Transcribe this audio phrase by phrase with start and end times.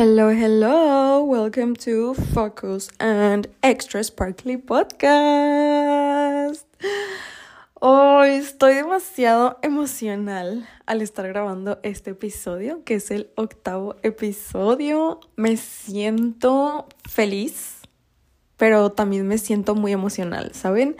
[0.00, 1.24] Hello, hello.
[1.24, 6.68] Welcome to Focus and Extra Sparkly Podcast.
[7.74, 15.18] Hoy estoy demasiado emocional al estar grabando este episodio, que es el octavo episodio.
[15.34, 17.78] Me siento feliz,
[18.56, 20.96] pero también me siento muy emocional, ¿saben?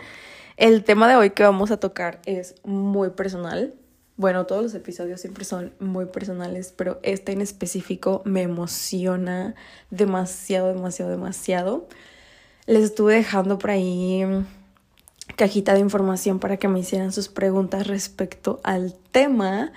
[0.57, 3.78] El tema de hoy que vamos a tocar es muy personal.
[4.19, 9.55] Bueno, todos los episodios siempre son muy personales, pero este en específico me emociona
[9.91, 11.87] demasiado, demasiado, demasiado.
[12.65, 14.25] Les estuve dejando por ahí
[15.37, 19.71] cajita de información para que me hicieran sus preguntas respecto al tema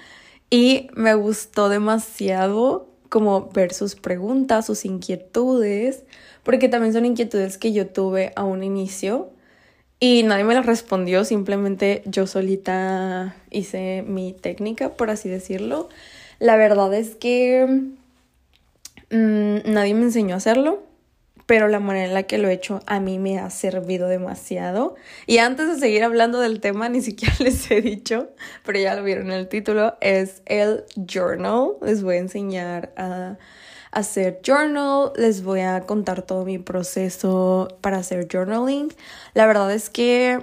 [0.51, 6.03] y me gustó demasiado como ver sus preguntas, sus inquietudes,
[6.43, 9.31] porque también son inquietudes que yo tuve a un inicio
[10.05, 15.89] y nadie me las respondió, simplemente yo solita hice mi técnica, por así decirlo.
[16.41, 17.93] La verdad es que
[19.11, 20.83] mm, nadie me enseñó a hacerlo,
[21.47, 24.97] pero la manera en la que lo he hecho a mí me ha servido demasiado.
[25.29, 28.31] Y antes de seguir hablando del tema, ni siquiera les he dicho,
[28.65, 31.75] pero ya lo vieron en el título, es el journal.
[31.81, 33.39] Les voy a enseñar a
[33.93, 38.93] hacer journal, les voy a contar todo mi proceso para hacer journaling.
[39.35, 40.41] La verdad es que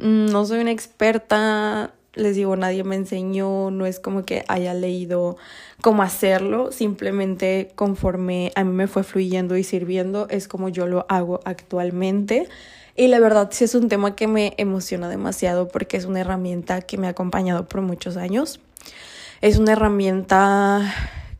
[0.00, 4.74] mm, no soy una experta, les digo, nadie me enseñó, no es como que haya
[4.74, 5.36] leído
[5.80, 11.06] cómo hacerlo, simplemente conforme a mí me fue fluyendo y sirviendo, es como yo lo
[11.08, 12.48] hago actualmente.
[12.96, 16.82] Y la verdad sí es un tema que me emociona demasiado porque es una herramienta
[16.82, 18.60] que me ha acompañado por muchos años.
[19.40, 20.92] Es una herramienta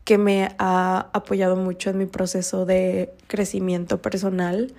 [0.03, 4.73] que me ha apoyado mucho en mi proceso de crecimiento personal.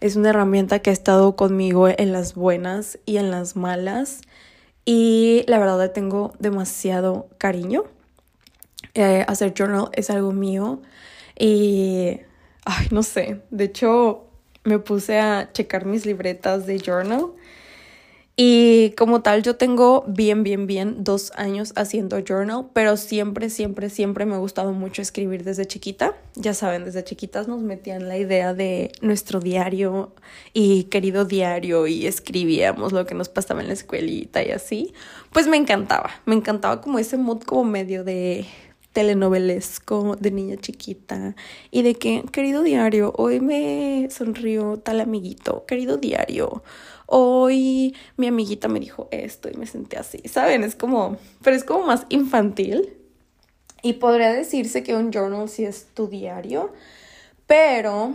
[0.00, 4.20] Es una herramienta que ha estado conmigo en las buenas y en las malas
[4.84, 7.84] y la verdad tengo demasiado cariño.
[8.94, 10.80] Eh, hacer journal es algo mío
[11.38, 12.20] y,
[12.64, 14.26] ay, no sé, de hecho
[14.64, 17.32] me puse a checar mis libretas de journal
[18.38, 23.88] y como tal, yo tengo bien, bien, bien dos años haciendo journal, pero siempre, siempre,
[23.88, 26.14] siempre me ha gustado mucho escribir desde chiquita.
[26.34, 30.12] Ya saben, desde chiquitas nos metían la idea de nuestro diario
[30.52, 34.92] y querido diario y escribíamos lo que nos pasaba en la escuelita y así.
[35.32, 38.44] Pues me encantaba, me encantaba como ese mood como medio de
[38.92, 41.36] telenovelesco de niña chiquita
[41.70, 46.62] y de que, querido diario, hoy me sonrió tal amiguito, querido diario
[47.06, 50.64] hoy mi amiguita me dijo esto y me senté así, ¿saben?
[50.64, 52.92] Es como, pero es como más infantil.
[53.82, 56.72] Y podría decirse que un journal sí es tu diario,
[57.46, 58.14] pero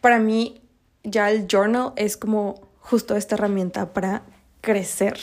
[0.00, 0.60] para mí
[1.04, 4.22] ya el journal es como justo esta herramienta para
[4.60, 5.18] crecer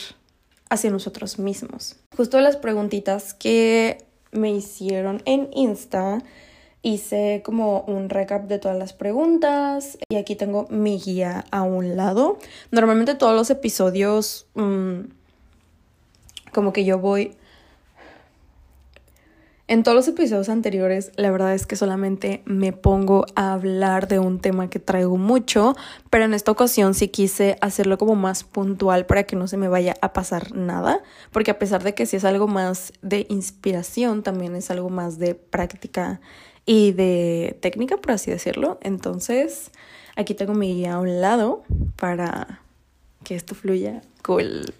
[0.70, 1.98] hacia nosotros mismos.
[2.16, 6.20] Justo las preguntitas que me hicieron en Insta
[6.84, 11.96] hice como un recap de todas las preguntas y aquí tengo mi guía a un
[11.96, 12.38] lado.
[12.72, 15.02] Normalmente todos los episodios mm,
[16.52, 17.36] como que yo voy...
[19.68, 24.20] En todos los episodios anteriores, la verdad es que solamente me pongo a hablar de
[24.20, 25.78] un tema que traigo mucho,
[26.10, 29.70] pero en esta ocasión sí quise hacerlo como más puntual para que no se me
[29.70, 34.24] vaya a pasar nada, porque a pesar de que sí es algo más de inspiración,
[34.24, 36.20] también es algo más de práctica
[36.66, 38.80] y de técnica, por así decirlo.
[38.82, 39.72] Entonces,
[40.16, 41.64] aquí tengo mi guía a un lado
[41.96, 42.62] para
[43.24, 44.74] que esto fluya cool.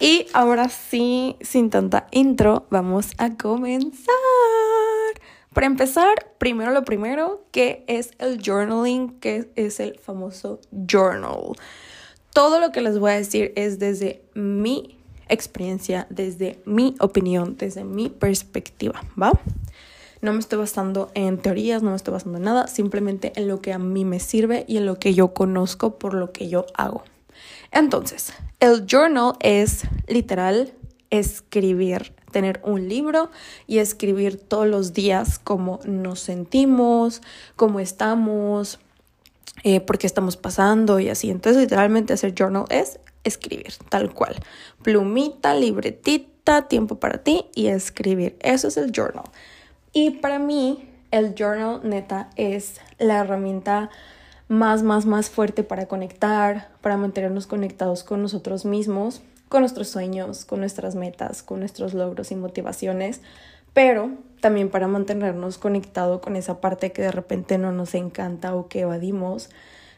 [0.00, 4.14] Y ahora sí, sin tanta intro, vamos a comenzar.
[5.52, 11.52] Para empezar, primero lo primero, que es el journaling, que es el famoso journal.
[12.32, 17.84] Todo lo que les voy a decir es desde mi experiencia, desde mi opinión, desde
[17.84, 19.32] mi perspectiva, ¿va?
[20.20, 23.60] No me estoy basando en teorías, no me estoy basando en nada, simplemente en lo
[23.60, 26.66] que a mí me sirve y en lo que yo conozco por lo que yo
[26.74, 27.02] hago.
[27.70, 30.72] Entonces, el journal es literal
[31.10, 33.30] escribir, tener un libro
[33.66, 37.22] y escribir todos los días cómo nos sentimos,
[37.56, 38.78] cómo estamos,
[39.64, 41.30] eh, por qué estamos pasando y así.
[41.30, 44.36] Entonces, literalmente hacer journal es escribir, tal cual.
[44.82, 48.36] Plumita, libretita, tiempo para ti y escribir.
[48.40, 49.24] Eso es el journal.
[49.92, 53.90] Y para mí, el journal neta es la herramienta
[54.48, 60.44] más, más, más fuerte para conectar, para mantenernos conectados con nosotros mismos, con nuestros sueños,
[60.44, 63.20] con nuestras metas, con nuestros logros y motivaciones,
[63.72, 68.68] pero también para mantenernos conectados con esa parte que de repente no nos encanta o
[68.68, 69.50] que evadimos,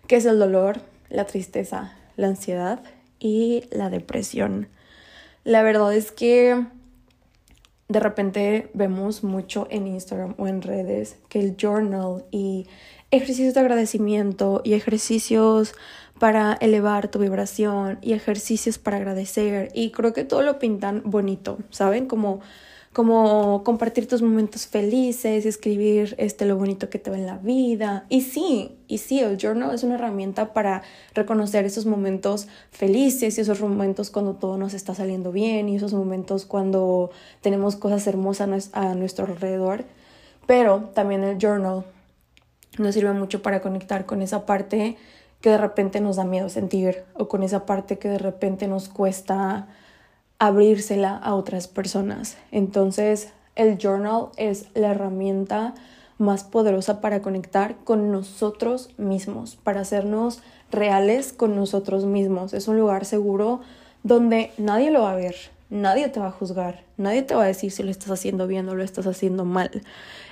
[0.06, 2.80] que es el dolor, la tristeza, la ansiedad
[3.18, 4.68] y la depresión.
[5.44, 6.66] La verdad es que
[7.90, 12.68] de repente vemos mucho en Instagram o en redes que el journal y
[13.10, 15.74] ejercicios de agradecimiento y ejercicios
[16.20, 21.58] para elevar tu vibración y ejercicios para agradecer y creo que todo lo pintan bonito,
[21.70, 22.06] ¿saben?
[22.06, 22.40] Como
[22.92, 28.04] como compartir tus momentos felices, escribir este, lo bonito que te ve en la vida.
[28.08, 30.82] Y sí, y sí, el journal es una herramienta para
[31.14, 35.94] reconocer esos momentos felices y esos momentos cuando todo nos está saliendo bien y esos
[35.94, 37.10] momentos cuando
[37.42, 39.84] tenemos cosas hermosas a nuestro alrededor.
[40.48, 41.84] Pero también el journal
[42.76, 44.96] nos sirve mucho para conectar con esa parte
[45.40, 48.88] que de repente nos da miedo sentir o con esa parte que de repente nos
[48.88, 49.68] cuesta
[50.40, 52.36] abrírsela a otras personas.
[52.50, 55.74] Entonces, el journal es la herramienta
[56.18, 60.40] más poderosa para conectar con nosotros mismos, para hacernos
[60.72, 62.54] reales con nosotros mismos.
[62.54, 63.60] Es un lugar seguro
[64.02, 65.36] donde nadie lo va a ver,
[65.68, 68.66] nadie te va a juzgar, nadie te va a decir si lo estás haciendo bien
[68.70, 69.82] o lo estás haciendo mal.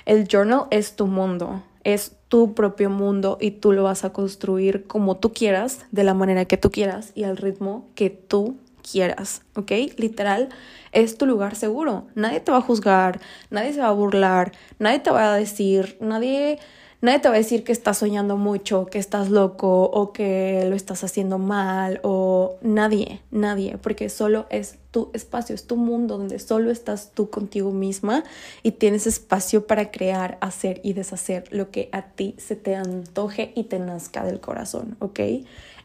[0.05, 4.87] El journal es tu mundo, es tu propio mundo y tú lo vas a construir
[4.87, 9.41] como tú quieras, de la manera que tú quieras y al ritmo que tú quieras,
[9.55, 9.71] ¿ok?
[9.97, 10.49] Literal,
[10.91, 12.07] es tu lugar seguro.
[12.15, 15.97] Nadie te va a juzgar, nadie se va a burlar, nadie te va a decir,
[16.01, 16.59] nadie,
[17.01, 20.75] nadie te va a decir que estás soñando mucho, que estás loco o que lo
[20.75, 26.39] estás haciendo mal o nadie, nadie, porque solo es tu espacio, es tu mundo donde
[26.39, 28.23] solo estás tú contigo misma
[28.63, 33.51] y tienes espacio para crear, hacer y deshacer lo que a ti se te antoje
[33.55, 35.19] y te nazca del corazón, ¿ok?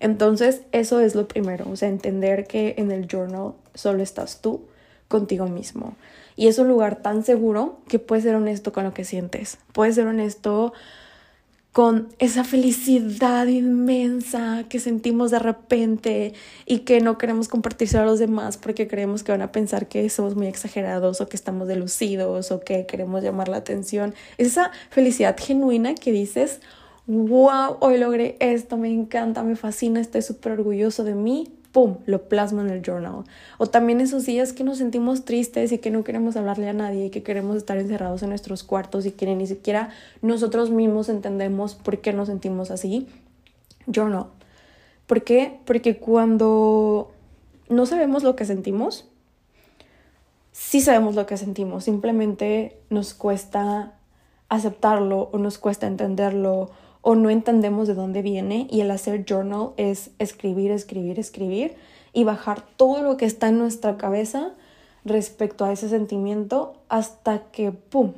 [0.01, 4.63] Entonces, eso es lo primero, o sea, entender que en el journal solo estás tú
[5.09, 5.97] contigo mismo.
[6.37, 9.59] Y es un lugar tan seguro que puedes ser honesto con lo que sientes.
[9.73, 10.73] Puedes ser honesto
[11.75, 16.33] con esa felicidad inmensa que sentimos de repente
[16.67, 20.09] y que no queremos compartirse a los demás porque creemos que van a pensar que
[20.09, 24.15] somos muy exagerados o que estamos delucidos o que queremos llamar la atención.
[24.39, 26.61] Esa felicidad genuina que dices,
[27.07, 32.29] wow, hoy logré esto, me encanta, me fascina, estoy súper orgulloso de mí, ¡pum!, lo
[32.29, 33.25] plasmo en el journal.
[33.59, 37.07] O también esos días que nos sentimos tristes y que no queremos hablarle a nadie
[37.07, 39.91] y que queremos estar encerrados en nuestros cuartos y que ni siquiera
[40.23, 43.07] nosotros mismos entendemos por qué nos sentimos así.
[43.87, 44.27] Journal.
[45.07, 45.59] ¿Por qué?
[45.67, 47.13] Porque cuando
[47.69, 49.07] no sabemos lo que sentimos,
[50.53, 53.95] sí sabemos lo que sentimos, simplemente nos cuesta
[54.49, 56.71] aceptarlo o nos cuesta entenderlo
[57.07, 61.75] o no entendemos de dónde viene y el hacer journal es escribir, escribir, escribir
[62.15, 64.53] y bajar todo lo que está en nuestra cabeza
[65.05, 68.15] respecto a ese sentimiento hasta que, ¡pum!,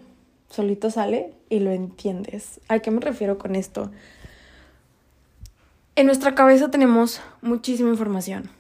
[0.48, 2.60] solito sale y lo entiendes.
[2.68, 3.90] ¿A qué me refiero con esto?
[5.96, 8.55] En nuestra cabeza tenemos muchísima información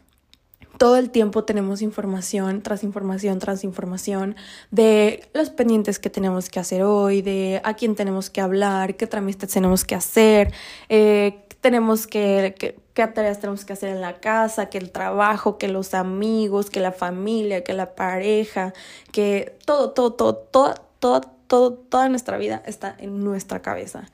[0.78, 4.36] todo el tiempo tenemos información tras información tras información
[4.70, 9.06] de los pendientes que tenemos que hacer hoy, de a quién tenemos que hablar, qué
[9.06, 10.52] trámites tenemos que hacer,
[10.88, 12.54] eh, tenemos que,
[12.94, 16.80] qué tareas tenemos que hacer en la casa, que el trabajo, que los amigos, que
[16.80, 18.72] la familia, que la pareja,
[19.12, 24.04] que todo, todo, todo, todo, todo, todo, toda nuestra vida está en nuestra cabeza.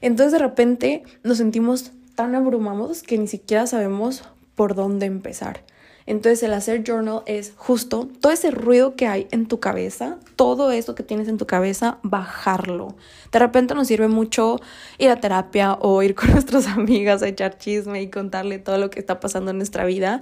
[0.00, 5.64] Entonces de repente nos sentimos tan abrumados que ni siquiera sabemos por dónde empezar.
[6.06, 10.70] Entonces el hacer journal es justo todo ese ruido que hay en tu cabeza, todo
[10.72, 12.94] eso que tienes en tu cabeza, bajarlo.
[13.30, 14.60] De repente nos sirve mucho
[14.98, 18.90] ir a terapia o ir con nuestras amigas a echar chisme y contarle todo lo
[18.90, 20.20] que está pasando en nuestra vida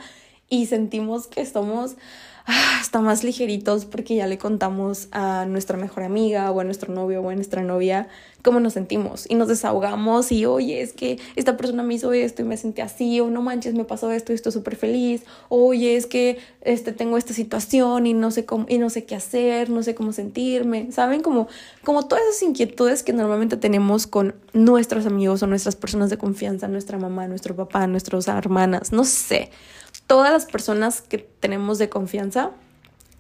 [0.51, 1.97] y sentimos que somos
[2.47, 7.21] hasta más ligeritos porque ya le contamos a nuestra mejor amiga o a nuestro novio
[7.21, 8.09] o a nuestra novia
[8.43, 12.43] cómo nos sentimos y nos desahogamos y oye, es que esta persona me hizo esto
[12.43, 15.97] y me sentí así o no manches, me pasó esto y estoy súper feliz, oye,
[15.97, 19.71] es que este, tengo esta situación y no sé cómo y no sé qué hacer,
[19.71, 21.23] no sé cómo sentirme, ¿saben?
[21.23, 21.49] Como,
[21.85, 26.69] como todas esas inquietudes que normalmente tenemos con nuestros amigos o nuestras personas de confianza,
[26.69, 29.51] nuestra mamá, nuestro papá, nuestras hermanas, no sé
[30.11, 32.50] todas las personas que tenemos de confianza,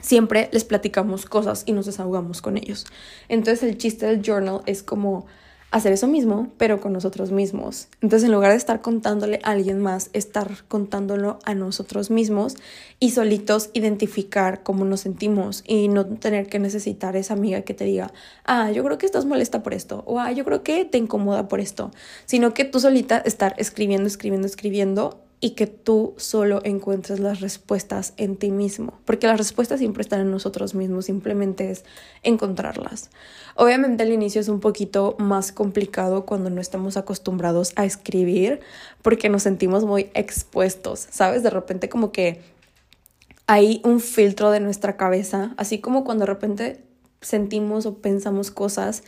[0.02, 2.84] siempre les platicamos cosas y nos desahogamos con ellos.
[3.28, 5.26] Entonces el chiste del journal es como
[5.70, 7.86] hacer eso mismo, pero con nosotros mismos.
[8.00, 12.56] Entonces, en lugar de estar contándole a alguien más, estar contándolo a nosotros mismos
[12.98, 17.84] y solitos identificar cómo nos sentimos y no tener que necesitar esa amiga que te
[17.84, 18.12] diga,
[18.44, 21.46] ah, yo creo que estás molesta por esto, o ah, yo creo que te incomoda
[21.46, 21.92] por esto,
[22.26, 28.12] sino que tú solita estar escribiendo, escribiendo, escribiendo y que tú solo encuentres las respuestas
[28.18, 31.84] en ti mismo, porque las respuestas siempre están en nosotros mismos, simplemente es
[32.22, 33.10] encontrarlas.
[33.56, 38.60] Obviamente el inicio es un poquito más complicado cuando no estamos acostumbrados a escribir,
[39.00, 41.42] porque nos sentimos muy expuestos, ¿sabes?
[41.42, 42.42] De repente como que
[43.46, 46.84] hay un filtro de nuestra cabeza, así como cuando de repente
[47.22, 49.04] sentimos o pensamos cosas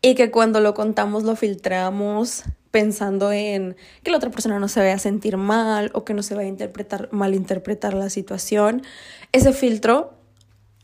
[0.00, 4.80] y que cuando lo contamos lo filtramos pensando en que la otra persona no se
[4.80, 8.82] vaya a sentir mal o que no se vaya a interpretar, malinterpretar la situación.
[9.30, 10.14] Ese filtro,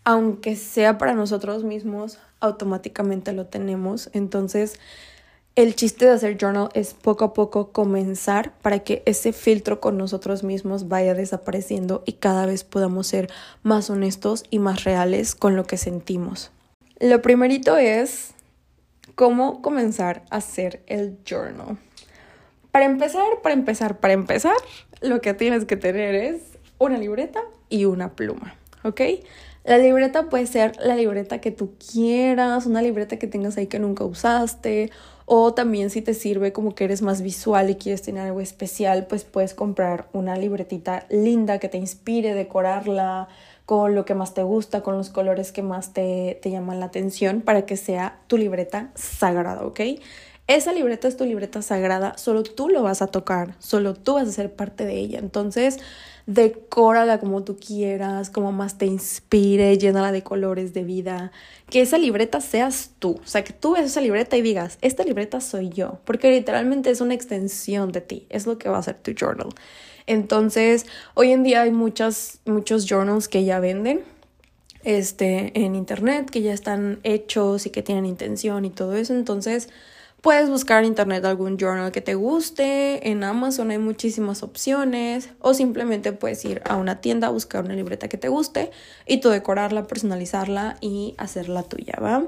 [0.05, 4.09] aunque sea para nosotros mismos, automáticamente lo tenemos.
[4.13, 4.79] Entonces,
[5.57, 9.99] el chiste de hacer journal es poco a poco comenzar para que ese filtro con
[9.99, 13.33] nosotros mismos vaya desapareciendo y cada vez podamos ser
[13.65, 16.53] más honestos y más reales con lo que sentimos.
[17.01, 18.33] Lo primerito es
[19.15, 21.79] cómo comenzar a hacer el journal.
[22.71, 24.57] Para empezar, para empezar, para empezar,
[25.01, 26.43] lo que tienes que tener es
[26.79, 29.01] una libreta y una pluma, ¿ok?
[29.65, 33.79] La libreta puede ser la libreta que tú quieras, una libreta que tengas ahí que
[33.79, 34.91] nunca usaste,
[35.27, 39.07] o también si te sirve como que eres más visual y quieres tener algo especial,
[39.07, 43.29] pues puedes comprar una libretita linda que te inspire, decorarla
[43.71, 46.87] con lo que más te gusta, con los colores que más te, te llaman la
[46.87, 49.79] atención para que sea tu libreta sagrada, ¿ok?
[50.49, 54.27] Esa libreta es tu libreta sagrada, solo tú lo vas a tocar, solo tú vas
[54.27, 55.21] a ser parte de ella.
[55.21, 55.79] Entonces,
[56.27, 61.31] decórala como tú quieras, como más te inspire, llénala de colores, de vida.
[61.69, 63.21] Que esa libreta seas tú.
[63.23, 66.01] O sea, que tú ves esa libreta y digas, esta libreta soy yo.
[66.05, 68.27] Porque literalmente es una extensión de ti.
[68.31, 69.51] Es lo que va a ser tu journal.
[70.11, 74.03] Entonces, hoy en día hay muchas, muchos journals que ya venden
[74.83, 79.15] este, en internet, que ya están hechos y que tienen intención y todo eso.
[79.15, 79.69] Entonces,
[80.21, 85.55] Puedes buscar en internet algún journal que te guste, en Amazon hay muchísimas opciones o
[85.55, 88.71] simplemente puedes ir a una tienda a buscar una libreta que te guste
[89.07, 92.27] y tú decorarla, personalizarla y hacerla tuya, ¿va?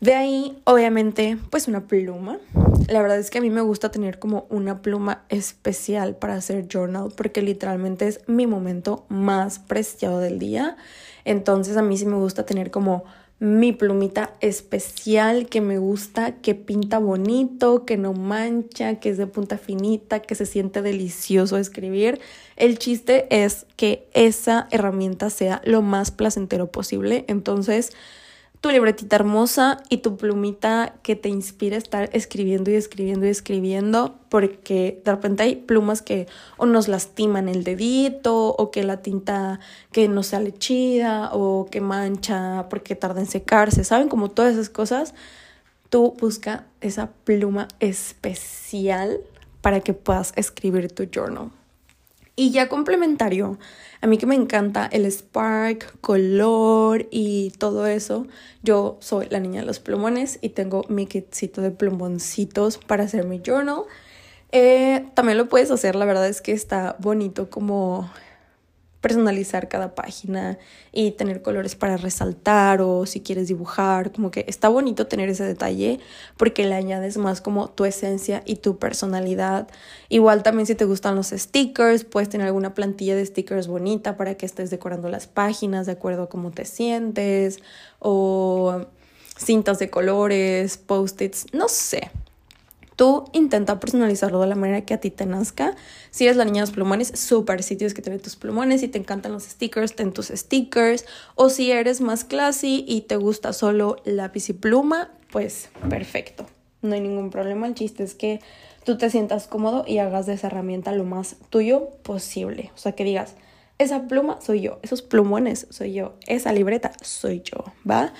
[0.00, 2.38] De ahí, obviamente, pues una pluma.
[2.88, 6.66] La verdad es que a mí me gusta tener como una pluma especial para hacer
[6.68, 10.76] journal porque literalmente es mi momento más preciado del día.
[11.26, 13.04] Entonces a mí sí me gusta tener como
[13.40, 19.26] mi plumita especial que me gusta, que pinta bonito, que no mancha, que es de
[19.26, 22.20] punta finita, que se siente delicioso escribir.
[22.56, 27.24] El chiste es que esa herramienta sea lo más placentero posible.
[27.28, 27.92] Entonces,
[28.60, 33.30] tu libretita hermosa y tu plumita que te inspire a estar escribiendo y escribiendo y
[33.30, 36.26] escribiendo, porque de repente hay plumas que
[36.58, 39.60] o nos lastiman el dedito, o que la tinta
[39.92, 44.08] que no sale chida, o que mancha porque tarda en secarse, ¿saben?
[44.08, 45.14] Como todas esas cosas,
[45.88, 49.20] tú busca esa pluma especial
[49.62, 51.50] para que puedas escribir tu journal.
[52.40, 53.58] Y ya complementario,
[54.00, 58.26] a mí que me encanta el spark, color y todo eso,
[58.62, 63.26] yo soy la niña de los plumones y tengo mi kitcito de plumoncitos para hacer
[63.26, 63.82] mi journal.
[64.52, 68.10] Eh, también lo puedes hacer, la verdad es que está bonito como
[69.00, 70.58] personalizar cada página
[70.92, 75.44] y tener colores para resaltar o si quieres dibujar, como que está bonito tener ese
[75.44, 76.00] detalle
[76.36, 79.68] porque le añades más como tu esencia y tu personalidad.
[80.08, 84.34] Igual también si te gustan los stickers, puedes tener alguna plantilla de stickers bonita para
[84.34, 87.58] que estés decorando las páginas de acuerdo a cómo te sientes
[87.98, 88.84] o
[89.38, 92.10] cintas de colores, post-its, no sé.
[93.00, 95.74] Tú intenta personalizarlo de la manera que a ti te nazca.
[96.10, 97.62] Si eres la niña de los plumones, súper.
[97.62, 101.06] Si tienes que tener tus plumones, si te encantan los stickers, ten tus stickers.
[101.34, 106.44] O si eres más classy y te gusta solo lápiz y pluma, pues perfecto.
[106.82, 107.66] No hay ningún problema.
[107.66, 108.40] El chiste es que
[108.84, 112.70] tú te sientas cómodo y hagas de esa herramienta lo más tuyo posible.
[112.74, 113.34] O sea, que digas,
[113.78, 118.12] esa pluma soy yo, esos plumones soy yo, esa libreta soy yo, ¿va?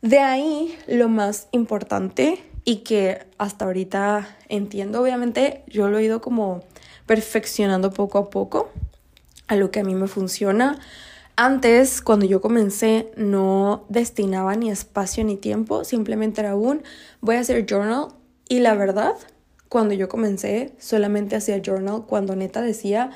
[0.00, 6.20] De ahí lo más importante y que hasta ahorita entiendo, obviamente yo lo he ido
[6.20, 6.64] como
[7.06, 8.70] perfeccionando poco a poco
[9.46, 10.78] a lo que a mí me funciona.
[11.36, 16.82] Antes, cuando yo comencé, no destinaba ni espacio ni tiempo, simplemente era un
[17.20, 18.08] voy a hacer journal
[18.48, 19.14] y la verdad,
[19.68, 23.10] cuando yo comencé, solamente hacía journal cuando neta decía,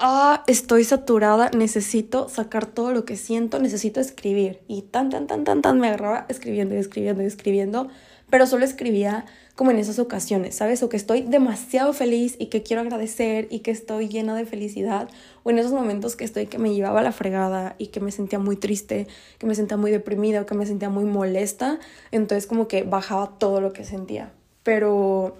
[0.00, 4.62] ah, estoy saturada, necesito sacar todo lo que siento, necesito escribir.
[4.66, 7.88] Y tan, tan, tan, tan, tan me agarraba escribiendo y escribiendo y escribiendo
[8.30, 10.82] pero solo escribía como en esas ocasiones, ¿sabes?
[10.82, 15.08] O que estoy demasiado feliz y que quiero agradecer y que estoy llena de felicidad,
[15.44, 18.38] o en esos momentos que estoy que me llevaba la fregada y que me sentía
[18.38, 19.06] muy triste,
[19.38, 21.78] que me sentía muy deprimida o que me sentía muy molesta,
[22.10, 24.30] entonces como que bajaba todo lo que sentía.
[24.62, 25.36] Pero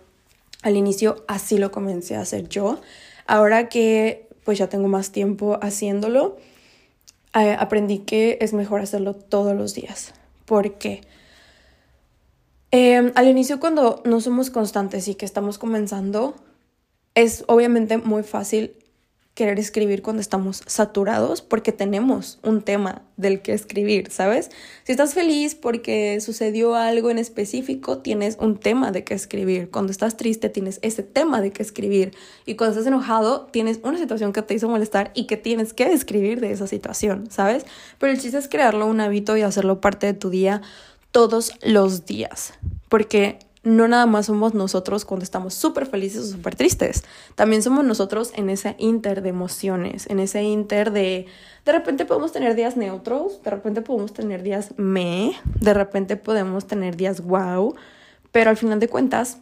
[0.62, 2.80] al inicio así lo comencé a hacer yo.
[3.26, 6.36] Ahora que pues ya tengo más tiempo haciéndolo,
[7.34, 10.14] eh, aprendí que es mejor hacerlo todos los días.
[10.46, 11.02] ¿Por qué?
[12.70, 16.34] Em, al inicio cuando no somos constantes y que estamos comenzando,
[17.14, 18.72] es obviamente muy fácil
[19.36, 24.50] querer escribir cuando estamos saturados porque tenemos un tema del que escribir, ¿sabes?
[24.84, 29.70] Si estás feliz porque sucedió algo en específico, tienes un tema de qué escribir.
[29.70, 32.16] Cuando estás triste, tienes ese tema de qué escribir.
[32.46, 35.92] Y cuando estás enojado, tienes una situación que te hizo molestar y que tienes que
[35.92, 37.66] escribir de esa situación, ¿sabes?
[37.98, 40.62] Pero el chiste es crearlo un hábito y hacerlo parte de tu día
[41.16, 42.52] todos los días.
[42.90, 47.04] Porque no nada más somos nosotros cuando estamos súper felices o súper tristes,
[47.36, 51.24] también somos nosotros en ese inter de emociones, en ese inter de,
[51.64, 56.66] de repente podemos tener días neutros, de repente podemos tener días me, de repente podemos
[56.66, 57.74] tener días wow,
[58.30, 59.38] pero al final de cuentas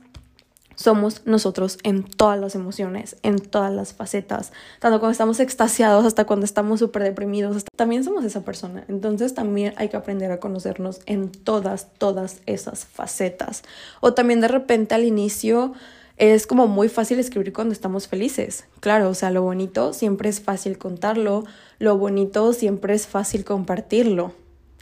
[0.75, 6.25] somos nosotros en todas las emociones, en todas las facetas, tanto cuando estamos extasiados hasta
[6.25, 8.85] cuando estamos súper deprimidos, también somos esa persona.
[8.88, 13.62] Entonces también hay que aprender a conocernos en todas, todas esas facetas.
[14.00, 15.73] O también de repente al inicio
[16.16, 18.66] es como muy fácil escribir cuando estamos felices.
[18.81, 21.45] Claro, o sea, lo bonito siempre es fácil contarlo,
[21.78, 24.33] lo bonito siempre es fácil compartirlo.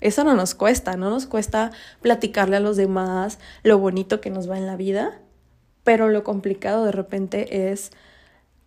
[0.00, 1.70] Eso no nos cuesta, no nos cuesta
[2.00, 5.21] platicarle a los demás lo bonito que nos va en la vida
[5.84, 7.90] pero lo complicado de repente es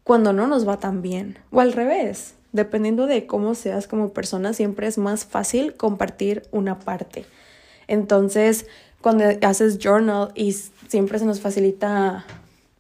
[0.04, 1.38] cuando no nos va tan bien.
[1.52, 6.80] O al revés, dependiendo de cómo seas como persona, siempre es más fácil compartir una
[6.80, 7.26] parte.
[7.88, 8.68] Entonces,
[9.02, 12.26] cuando haces journal y siempre se nos facilita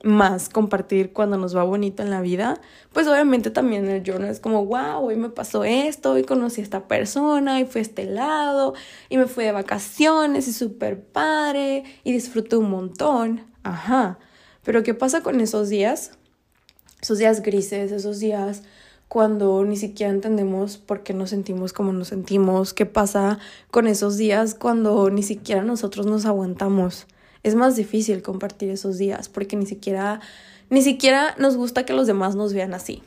[0.04, 2.62] más compartir cuando nos va bonito en la vida,
[2.94, 6.64] pues obviamente también el journal es como, wow, hoy me pasó esto, hoy conocí a
[6.64, 8.76] esta persona, y fui a este lado,
[9.10, 13.42] y me fui de vacaciones, y súper padre, y disfruté un montón.
[13.64, 14.20] Ajá.
[14.66, 16.12] Pero ¿qué pasa con esos días?
[17.02, 18.64] Esos días grises, esos días
[19.08, 23.38] cuando ni siquiera entendemos por qué nos sentimos como nos sentimos, qué pasa
[23.70, 27.06] con esos días cuando ni siquiera nosotros nos aguantamos.
[27.44, 30.20] Es más difícil compartir esos días porque ni siquiera
[30.72, 33.04] ni siquiera nos gusta que los demás nos vean así.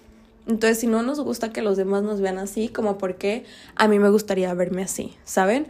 [0.47, 3.88] Entonces, si no nos gusta que los demás nos vean así, como por qué a
[3.88, 5.67] mí me gustaría verme así, ¿saben?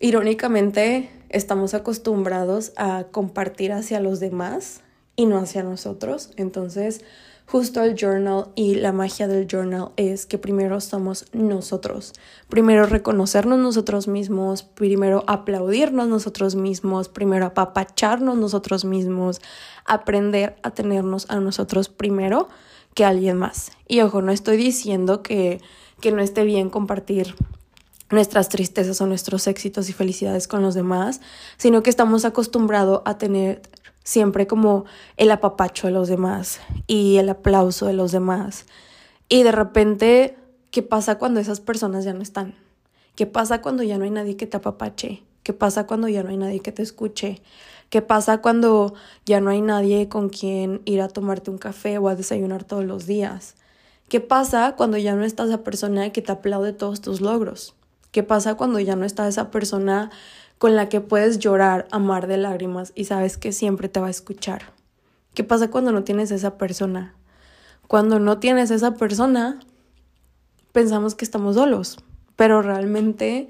[0.00, 4.82] Irónicamente, estamos acostumbrados a compartir hacia los demás
[5.16, 6.30] y no hacia nosotros.
[6.36, 7.02] Entonces,
[7.46, 12.12] justo el journal y la magia del journal es que primero somos nosotros.
[12.48, 19.40] Primero reconocernos nosotros mismos, primero aplaudirnos nosotros mismos, primero apapacharnos nosotros mismos,
[19.84, 22.48] aprender a tenernos a nosotros primero
[22.94, 23.72] que a alguien más.
[23.88, 25.60] Y ojo, no estoy diciendo que,
[26.00, 27.34] que no esté bien compartir
[28.10, 31.20] nuestras tristezas o nuestros éxitos y felicidades con los demás,
[31.56, 33.62] sino que estamos acostumbrados a tener
[34.04, 34.84] siempre como
[35.16, 38.66] el apapacho de los demás y el aplauso de los demás.
[39.28, 40.36] Y de repente,
[40.70, 42.54] ¿qué pasa cuando esas personas ya no están?
[43.14, 45.22] ¿Qué pasa cuando ya no hay nadie que te apapache?
[45.42, 47.42] ¿Qué pasa cuando ya no hay nadie que te escuche?
[47.90, 48.94] ¿Qué pasa cuando
[49.26, 52.84] ya no hay nadie con quien ir a tomarte un café o a desayunar todos
[52.84, 53.56] los días?
[54.08, 57.74] ¿Qué pasa cuando ya no está esa persona que te aplaude todos tus logros?
[58.10, 60.10] ¿Qué pasa cuando ya no está esa persona
[60.62, 64.10] con la que puedes llorar, amar de lágrimas y sabes que siempre te va a
[64.10, 64.72] escuchar.
[65.34, 67.16] ¿Qué pasa cuando no tienes esa persona?
[67.88, 69.58] Cuando no tienes esa persona,
[70.70, 71.98] pensamos que estamos solos,
[72.36, 73.48] pero realmente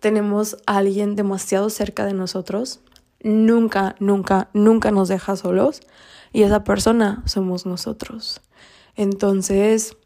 [0.00, 2.80] tenemos a alguien demasiado cerca de nosotros.
[3.22, 5.80] Nunca, nunca, nunca nos deja solos
[6.30, 8.42] y esa persona somos nosotros.
[8.96, 9.96] Entonces,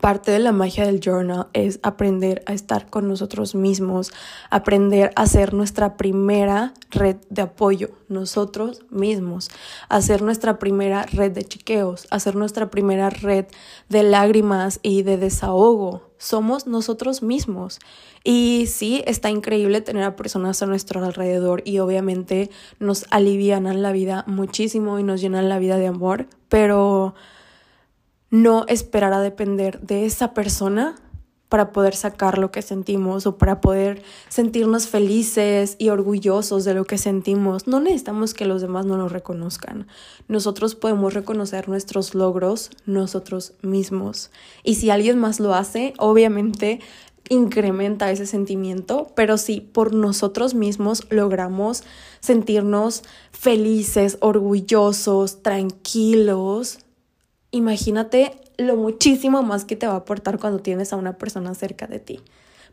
[0.00, 4.12] Parte de la magia del journal es aprender a estar con nosotros mismos,
[4.50, 9.50] aprender a ser nuestra primera red de apoyo, nosotros mismos,
[9.88, 13.46] hacer nuestra primera red de chiqueos, hacer nuestra primera red
[13.88, 16.10] de lágrimas y de desahogo.
[16.18, 17.78] Somos nosotros mismos.
[18.24, 23.92] Y sí, está increíble tener a personas a nuestro alrededor y obviamente nos alivianan la
[23.92, 27.14] vida muchísimo y nos llenan la vida de amor, pero
[28.34, 30.96] no esperar a depender de esa persona
[31.48, 36.84] para poder sacar lo que sentimos o para poder sentirnos felices y orgullosos de lo
[36.84, 37.68] que sentimos.
[37.68, 39.86] No necesitamos que los demás no nos reconozcan.
[40.26, 44.32] Nosotros podemos reconocer nuestros logros nosotros mismos.
[44.64, 46.80] Y si alguien más lo hace, obviamente
[47.28, 51.84] incrementa ese sentimiento, pero si por nosotros mismos logramos
[52.18, 56.80] sentirnos felices, orgullosos, tranquilos,
[57.54, 61.86] Imagínate lo muchísimo más que te va a aportar cuando tienes a una persona cerca
[61.86, 62.20] de ti.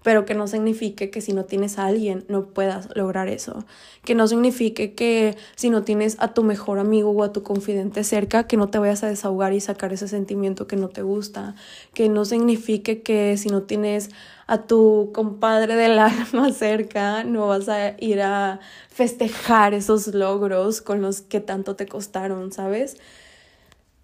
[0.02, 3.64] Pero que no signifique que si no tienes a alguien no puedas lograr eso.
[4.04, 8.04] Que no signifique que si no tienes a tu mejor amigo o a tu confidente
[8.04, 11.54] cerca, que no te vayas a desahogar y sacar ese sentimiento que no te gusta.
[11.94, 14.10] Que no signifique que si no tienes
[14.48, 21.04] a tu compadre del alma cerca, no vas a ir a festejar esos logros con
[21.04, 22.98] los que tanto te costaron, ¿sabes?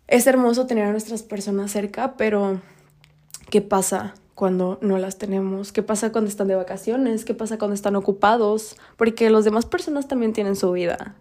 [0.07, 2.61] Es hermoso tener a nuestras personas cerca, pero
[3.49, 5.71] ¿qué pasa cuando no las tenemos?
[5.71, 7.25] ¿Qué pasa cuando están de vacaciones?
[7.25, 8.77] ¿Qué pasa cuando están ocupados?
[8.95, 11.15] Porque las demás personas también tienen su vida.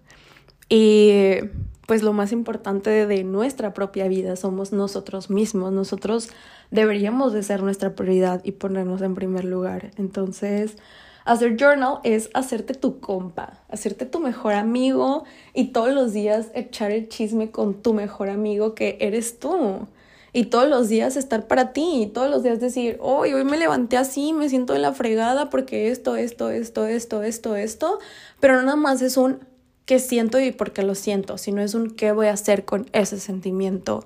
[0.68, 1.38] Y
[1.86, 5.72] pues lo más importante de nuestra propia vida somos nosotros mismos.
[5.72, 6.28] Nosotros
[6.70, 9.92] deberíamos de ser nuestra prioridad y ponernos en primer lugar.
[9.96, 10.76] Entonces,
[11.26, 16.92] hacer journal es hacerte tu compa, hacerte tu mejor amigo y todos los días echar
[16.92, 19.86] el chisme con tu mejor amigo que eres tú.
[20.32, 23.56] Y todos los días estar para ti, y todos los días decir, hoy, hoy me
[23.56, 27.98] levanté así, me siento en la fregada porque esto, esto, esto, esto, esto, esto,
[28.38, 29.40] pero nada más es un
[29.86, 32.86] qué siento y por qué lo siento, sino es un qué voy a hacer con
[32.92, 34.04] ese sentimiento.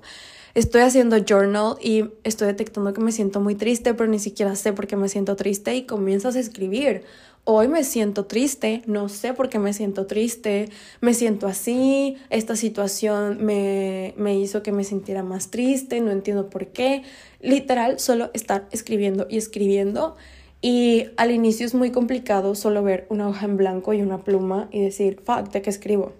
[0.53, 4.73] Estoy haciendo journal y estoy detectando que me siento muy triste, pero ni siquiera sé
[4.73, 7.03] por qué me siento triste y comienzas a escribir.
[7.43, 12.55] Hoy me siento triste, no sé por qué me siento triste, me siento así, esta
[12.55, 17.03] situación me, me hizo que me sintiera más triste, no entiendo por qué.
[17.39, 20.17] Literal, solo estar escribiendo y escribiendo
[20.61, 24.67] y al inicio es muy complicado solo ver una hoja en blanco y una pluma
[24.71, 26.13] y decir, fuck, ¿de qué escribo?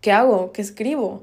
[0.00, 0.50] ¿Qué hago?
[0.52, 1.22] ¿Qué escribo?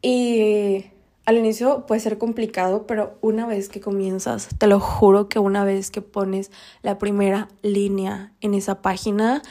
[0.00, 0.86] Y
[1.26, 5.64] al inicio puede ser complicado, pero una vez que comienzas, te lo juro que una
[5.64, 9.42] vez que pones la primera línea en esa página,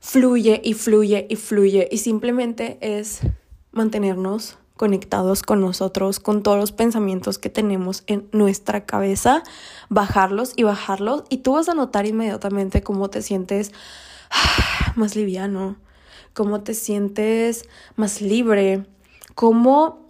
[0.00, 1.88] fluye y fluye y fluye.
[1.90, 3.20] Y simplemente es
[3.72, 9.42] mantenernos conectados con nosotros, con todos los pensamientos que tenemos en nuestra cabeza,
[9.88, 11.24] bajarlos y bajarlos.
[11.30, 13.72] Y tú vas a notar inmediatamente cómo te sientes
[14.94, 15.76] más liviano,
[16.34, 18.84] cómo te sientes más libre,
[19.34, 20.03] cómo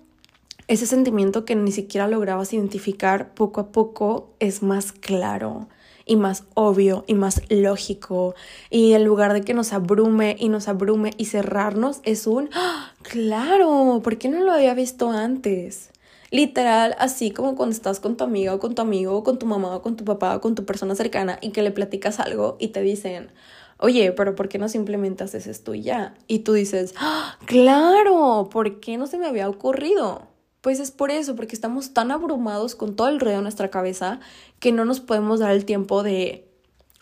[0.67, 5.69] ese sentimiento que ni siquiera lograbas identificar poco a poco es más claro
[6.07, 8.35] y más obvio y más lógico.
[8.71, 12.93] Y en lugar de que nos abrume y nos abrume y cerrarnos, es un, ¡Ah!
[13.03, 15.91] claro, ¿por qué no lo había visto antes?
[16.31, 19.47] Literal, así como cuando estás con tu amiga o con tu amigo o con tu
[19.47, 22.57] mamá o con tu papá o con tu persona cercana y que le platicas algo
[22.59, 23.31] y te dicen,
[23.79, 26.15] oye, pero ¿por qué no simplemente haces esto y ya?
[26.27, 27.39] Y tú dices, ¡Ah!
[27.47, 30.34] claro, ¿por qué no se me había ocurrido?
[30.65, 34.21] Pues es por eso, porque estamos tan abrumados con todo el ruido en nuestra cabeza
[34.61, 36.49] que no nos podemos dar el tiempo de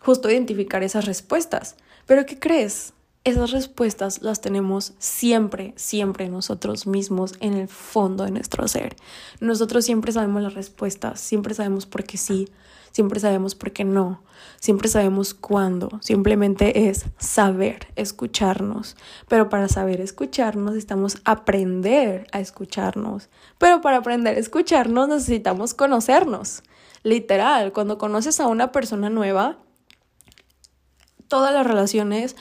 [0.01, 1.77] justo identificar esas respuestas.
[2.07, 2.93] Pero ¿qué crees?
[3.23, 8.97] Esas respuestas las tenemos siempre, siempre nosotros mismos en el fondo de nuestro ser.
[9.39, 12.49] Nosotros siempre sabemos las respuestas, siempre sabemos por qué sí,
[12.93, 14.23] siempre sabemos por qué no,
[14.61, 15.99] siempre sabemos cuándo.
[16.01, 18.97] Simplemente es saber escucharnos.
[19.29, 23.29] Pero para saber escucharnos necesitamos aprender a escucharnos.
[23.59, 26.63] Pero para aprender a escucharnos necesitamos conocernos.
[27.03, 29.59] Literal, cuando conoces a una persona nueva,
[31.27, 32.37] todas las relaciones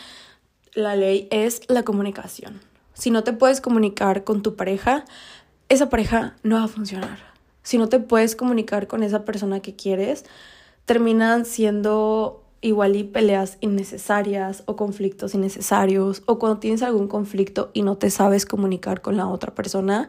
[0.74, 2.62] la ley es la comunicación.
[2.94, 5.06] Si no te puedes comunicar con tu pareja,
[5.70, 7.31] esa pareja no va a funcionar.
[7.64, 10.26] Si no te puedes comunicar con esa persona que quieres,
[10.86, 17.82] terminan siendo igual y peleas innecesarias o conflictos innecesarios o cuando tienes algún conflicto y
[17.82, 20.08] no te sabes comunicar con la otra persona,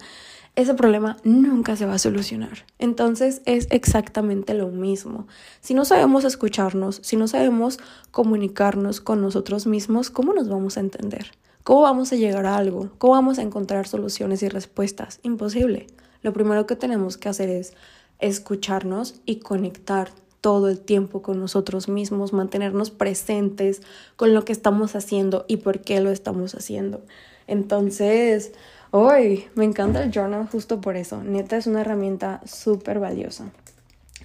[0.54, 2.66] ese problema nunca se va a solucionar.
[2.78, 5.26] Entonces es exactamente lo mismo.
[5.60, 7.78] Si no sabemos escucharnos, si no sabemos
[8.10, 11.32] comunicarnos con nosotros mismos, ¿cómo nos vamos a entender?
[11.64, 12.90] ¿Cómo vamos a llegar a algo?
[12.98, 15.20] ¿Cómo vamos a encontrar soluciones y respuestas?
[15.22, 15.86] Imposible.
[16.22, 17.74] Lo primero que tenemos que hacer es
[18.18, 23.82] escucharnos y conectar todo el tiempo con nosotros mismos, mantenernos presentes
[24.16, 27.02] con lo que estamos haciendo y por qué lo estamos haciendo.
[27.46, 28.52] Entonces,
[28.94, 31.22] Hoy me encanta el journal justo por eso.
[31.24, 33.50] Neta es una herramienta súper valiosa.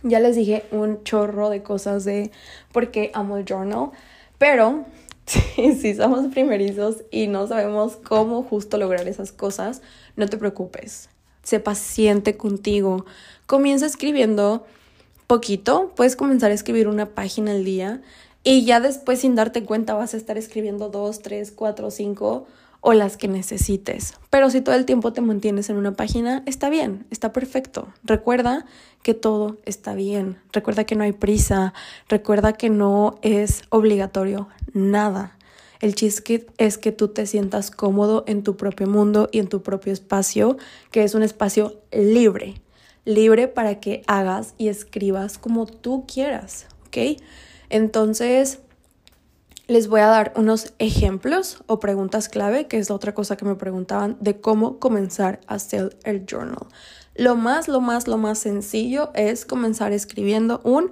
[0.04, 2.32] Ya les dije un chorro de cosas de
[2.74, 3.92] por qué amo el journal,
[4.38, 4.84] pero
[5.26, 9.82] si, somos primerizos y no sabemos cómo justo lograr esas cosas,
[10.18, 11.08] no te preocupes.
[11.48, 13.06] Sé paciente contigo.
[13.46, 14.66] Comienza escribiendo
[15.28, 15.94] poquito.
[15.96, 18.02] Puedes comenzar a escribir una página al día
[18.44, 22.48] y ya después sin darte cuenta vas a estar escribiendo dos, tres, cuatro, cinco
[22.82, 24.16] o las que necesites.
[24.30, 27.88] Pero si todo el tiempo te mantienes en una página, está bien, está perfecto.
[28.04, 28.66] Recuerda
[29.02, 30.40] que todo está bien.
[30.52, 31.74] Recuerda que no hay prisa.
[32.10, 35.37] Recuerda que no es obligatorio nada.
[35.80, 39.62] El chiste es que tú te sientas cómodo en tu propio mundo y en tu
[39.62, 40.58] propio espacio,
[40.92, 42.62] que es un espacio libre.
[43.06, 47.22] Libre para que hagas y escribas como tú quieras, ¿ok?
[47.70, 48.60] Entonces,
[49.68, 53.46] les voy a dar unos ejemplos o preguntas clave, que es la otra cosa que
[53.46, 56.68] me preguntaban, de cómo comenzar a hacer el journal.
[57.16, 60.92] Lo más, lo más, lo más sencillo es comenzar escribiendo un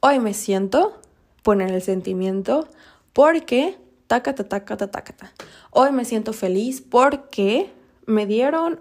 [0.00, 1.00] hoy me siento,
[1.42, 2.68] poner el sentimiento,
[3.12, 5.32] porque, tacata, tacata, tacata.
[5.70, 7.70] Hoy me siento feliz porque
[8.06, 8.80] me dieron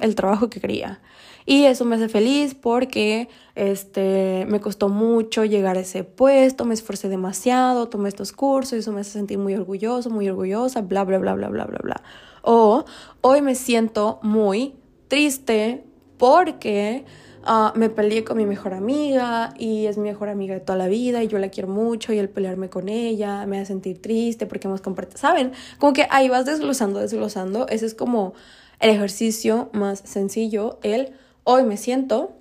[0.00, 1.00] el trabajo que quería.
[1.46, 6.74] Y eso me hace feliz porque este, me costó mucho llegar a ese puesto, me
[6.74, 11.18] esforcé demasiado, tomé estos cursos, eso me hace sentir muy orgulloso, muy orgullosa, bla, bla,
[11.18, 12.02] bla, bla, bla, bla, bla.
[12.42, 12.84] O
[13.20, 14.74] hoy me siento muy
[15.08, 15.84] triste
[16.18, 17.04] porque
[17.46, 20.88] uh, me peleé con mi mejor amiga y es mi mejor amiga de toda la
[20.88, 24.46] vida y yo la quiero mucho y el pelearme con ella me hace sentir triste
[24.46, 25.52] porque hemos compartido, ¿saben?
[25.78, 27.66] Como que ahí vas desglosando, desglosando.
[27.68, 28.34] Ese es como
[28.80, 31.12] el ejercicio más sencillo, el
[31.44, 32.32] hoy me siento,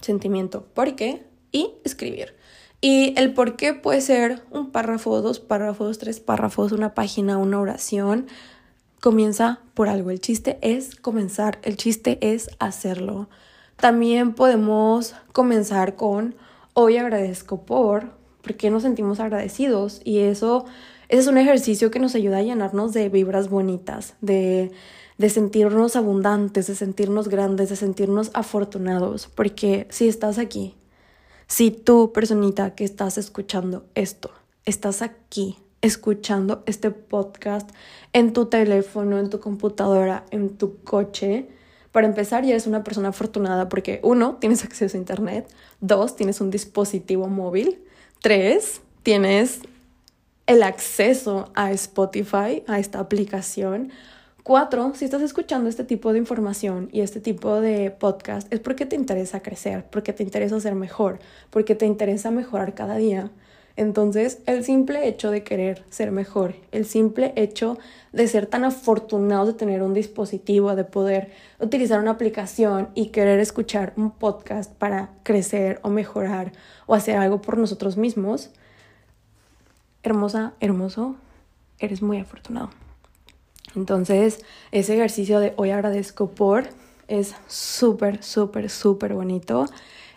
[0.00, 1.24] sentimiento, ¿por qué?
[1.52, 2.34] Y escribir.
[2.80, 7.58] Y el por qué puede ser un párrafo, dos párrafos, tres párrafos, una página, una
[7.58, 8.26] oración.
[9.00, 10.10] Comienza por algo.
[10.10, 13.30] El chiste es comenzar, el chiste es hacerlo.
[13.76, 16.34] También podemos comenzar con
[16.74, 20.64] hoy agradezco por, porque nos sentimos agradecidos y eso,
[21.08, 24.72] es un ejercicio que nos ayuda a llenarnos de vibras bonitas, de,
[25.18, 30.74] de sentirnos abundantes, de sentirnos grandes, de sentirnos afortunados, porque si estás aquí,
[31.46, 34.30] si tú, personita que estás escuchando esto,
[34.64, 37.70] estás aquí escuchando este podcast
[38.14, 41.48] en tu teléfono, en tu computadora, en tu coche,
[41.94, 45.46] para empezar, ya eres una persona afortunada porque uno, tienes acceso a Internet,
[45.80, 47.78] dos, tienes un dispositivo móvil,
[48.20, 49.60] tres, tienes
[50.48, 53.92] el acceso a Spotify, a esta aplicación.
[54.42, 58.86] Cuatro, si estás escuchando este tipo de información y este tipo de podcast, es porque
[58.86, 63.30] te interesa crecer, porque te interesa ser mejor, porque te interesa mejorar cada día.
[63.76, 67.76] Entonces, el simple hecho de querer ser mejor, el simple hecho
[68.12, 73.40] de ser tan afortunado de tener un dispositivo, de poder utilizar una aplicación y querer
[73.40, 76.52] escuchar un podcast para crecer o mejorar
[76.86, 78.50] o hacer algo por nosotros mismos,
[80.04, 81.16] hermosa, hermoso,
[81.80, 82.70] eres muy afortunado.
[83.74, 86.68] Entonces, ese ejercicio de hoy agradezco por
[87.08, 89.66] es súper, súper, súper bonito.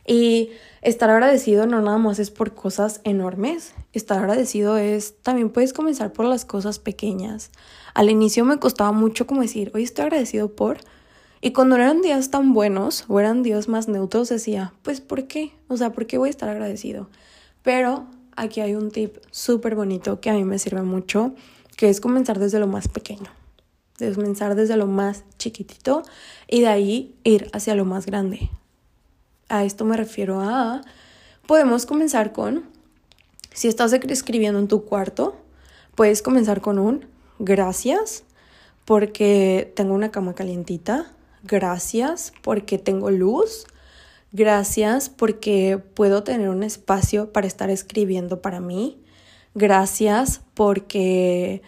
[0.08, 5.74] Y estar agradecido no nada más es por cosas enormes, estar agradecido es también puedes
[5.74, 7.52] comenzar por las cosas pequeñas.
[7.94, 10.80] Al inicio me costaba mucho como decir, hoy estoy agradecido por...
[11.42, 15.52] Y cuando eran días tan buenos o eran días más neutros decía, pues ¿por qué?
[15.68, 17.10] O sea, ¿por qué voy a estar agradecido?
[17.62, 21.36] Pero aquí hay un tip súper bonito que a mí me sirve mucho,
[21.76, 23.30] que es comenzar desde lo más pequeño.
[24.16, 26.04] Comenzar desde lo más chiquitito
[26.48, 28.50] y de ahí ir hacia lo más grande.
[29.50, 30.82] A esto me refiero a,
[31.46, 32.66] podemos comenzar con,
[33.54, 35.38] si estás escribiendo en tu cuarto,
[35.96, 37.06] puedes comenzar con un
[37.40, 38.24] gracias
[38.84, 43.66] porque tengo una cama calientita, gracias porque tengo luz,
[44.32, 49.02] gracias porque puedo tener un espacio para estar escribiendo para mí,
[49.56, 51.62] gracias porque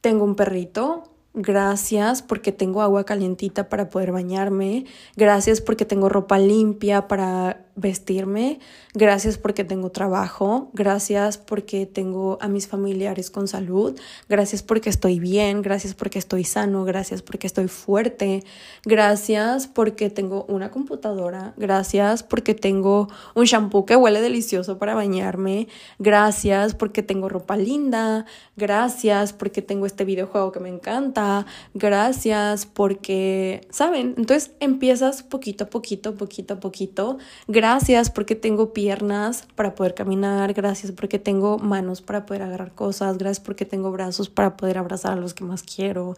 [0.00, 4.84] tengo un perrito, Gracias porque tengo agua calientita para poder bañarme.
[5.16, 8.60] Gracias porque tengo ropa limpia para vestirme.
[8.94, 10.70] Gracias porque tengo trabajo.
[10.72, 13.98] Gracias porque tengo a mis familiares con salud.
[14.28, 15.62] Gracias porque estoy bien.
[15.62, 16.84] Gracias porque estoy sano.
[16.84, 18.44] Gracias porque estoy fuerte.
[18.84, 21.54] Gracias porque tengo una computadora.
[21.56, 25.68] Gracias porque tengo un shampoo que huele delicioso para bañarme.
[25.98, 28.26] Gracias porque tengo ropa linda.
[28.56, 31.46] Gracias porque tengo este videojuego que me encanta.
[31.74, 34.14] Gracias porque, ¿saben?
[34.18, 37.18] Entonces empiezas poquito a poquito, poquito a poquito.
[37.62, 43.18] Gracias porque tengo piernas para poder caminar, gracias porque tengo manos para poder agarrar cosas,
[43.18, 46.16] gracias porque tengo brazos para poder abrazar a los que más quiero.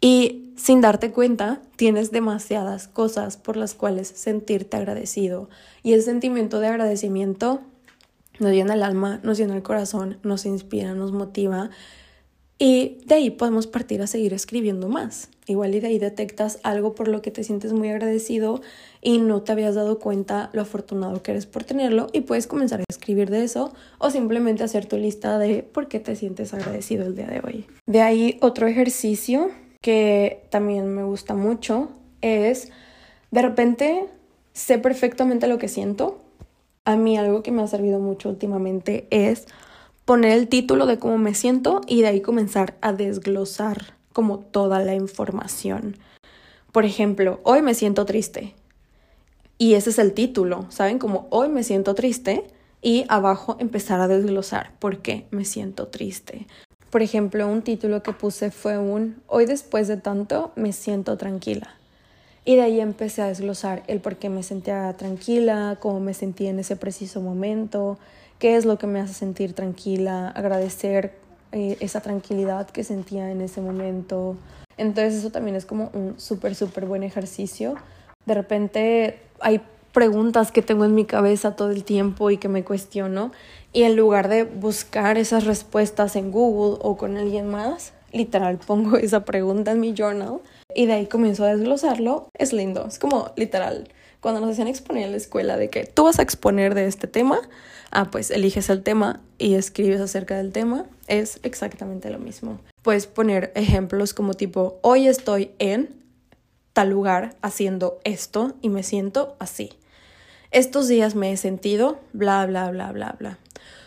[0.00, 5.48] Y sin darte cuenta, tienes demasiadas cosas por las cuales sentirte agradecido.
[5.84, 7.60] Y ese sentimiento de agradecimiento
[8.40, 11.70] nos llena el alma, nos llena el corazón, nos inspira, nos motiva
[12.58, 15.28] y de ahí podemos partir a seguir escribiendo más.
[15.46, 18.60] Igual y de ahí detectas algo por lo que te sientes muy agradecido
[19.00, 22.80] y no te habías dado cuenta lo afortunado que eres por tenerlo y puedes comenzar
[22.80, 27.06] a escribir de eso o simplemente hacer tu lista de por qué te sientes agradecido
[27.06, 27.66] el día de hoy.
[27.86, 31.90] De ahí otro ejercicio que también me gusta mucho
[32.20, 32.70] es
[33.30, 34.06] de repente
[34.52, 36.20] sé perfectamente lo que siento.
[36.84, 39.46] A mí algo que me ha servido mucho últimamente es
[40.08, 44.80] poner el título de cómo me siento y de ahí comenzar a desglosar como toda
[44.80, 45.98] la información.
[46.72, 48.54] Por ejemplo, hoy me siento triste.
[49.58, 50.98] Y ese es el título, ¿saben?
[50.98, 52.46] Como hoy me siento triste
[52.80, 56.46] y abajo empezar a desglosar por qué me siento triste.
[56.88, 61.74] Por ejemplo, un título que puse fue un Hoy después de tanto me siento tranquila.
[62.46, 66.46] Y de ahí empecé a desglosar el por qué me sentía tranquila, cómo me sentí
[66.46, 67.98] en ese preciso momento,
[68.38, 71.14] qué es lo que me hace sentir tranquila, agradecer
[71.52, 74.36] eh, esa tranquilidad que sentía en ese momento.
[74.76, 77.74] Entonces eso también es como un súper, súper buen ejercicio.
[78.26, 79.60] De repente hay
[79.92, 83.32] preguntas que tengo en mi cabeza todo el tiempo y que me cuestiono
[83.72, 88.96] y en lugar de buscar esas respuestas en Google o con alguien más, literal pongo
[88.98, 90.40] esa pregunta en mi journal
[90.74, 92.28] y de ahí comienzo a desglosarlo.
[92.34, 93.88] Es lindo, es como literal.
[94.20, 97.06] Cuando nos hacían exponer en la escuela de que tú vas a exponer de este
[97.06, 97.40] tema,
[97.90, 102.58] ah, pues eliges el tema y escribes acerca del tema, es exactamente lo mismo.
[102.82, 105.94] Puedes poner ejemplos como tipo, hoy estoy en
[106.72, 109.70] tal lugar haciendo esto y me siento así.
[110.50, 113.38] Estos días me he sentido bla, bla, bla, bla, bla.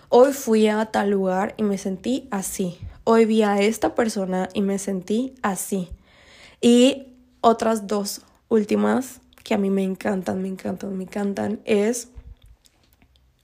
[0.10, 2.78] Hoy fui a tal lugar y me sentí así.
[3.06, 5.90] Hoy vi a esta persona y me sentí así.
[6.60, 12.10] Y otras dos últimas que a mí me encantan, me encantan, me encantan es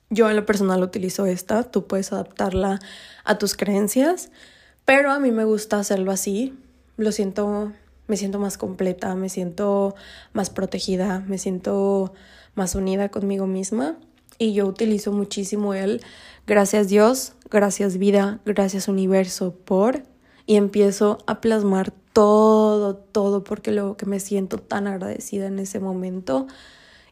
[0.10, 2.80] yo en lo personal utilizo esta, tú puedes adaptarla
[3.26, 4.32] a tus creencias,
[4.86, 6.58] pero a mí me gusta hacerlo así.
[6.96, 7.74] Lo siento,
[8.08, 9.96] me siento más completa, me siento
[10.32, 12.14] más protegida, me siento
[12.56, 13.98] más unida conmigo misma
[14.40, 16.02] y yo utilizo muchísimo el
[16.46, 20.04] gracias Dios, gracias vida, gracias universo por
[20.46, 25.80] y empiezo a plasmar todo, todo porque lo que me siento tan agradecida en ese
[25.80, 26.48] momento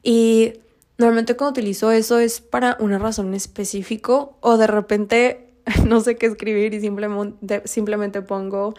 [0.01, 0.53] y
[0.97, 5.53] normalmente cuando utilizo eso es para una razón específico o de repente
[5.85, 8.73] no sé qué escribir y simplemente, simplemente pongo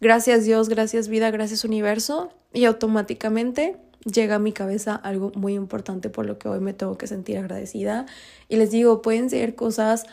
[0.00, 6.08] gracias Dios, gracias vida, gracias universo y automáticamente llega a mi cabeza algo muy importante
[6.08, 8.06] por lo que hoy me tengo que sentir agradecida.
[8.48, 10.06] Y les digo, pueden ser cosas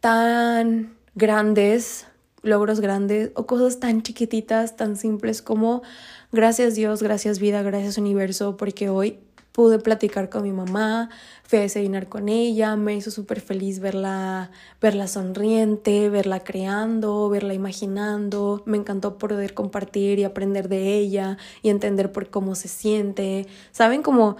[0.00, 2.06] tan grandes,
[2.44, 5.82] logros grandes o cosas tan chiquititas, tan simples como
[6.30, 9.18] gracias Dios, gracias vida, gracias universo, porque hoy
[9.54, 11.10] pude platicar con mi mamá,
[11.44, 17.54] fui a desayunar con ella, me hizo súper feliz verla, verla sonriente, verla creando, verla
[17.54, 23.46] imaginando, me encantó poder compartir y aprender de ella y entender por cómo se siente,
[23.70, 24.02] ¿saben?
[24.02, 24.36] Como,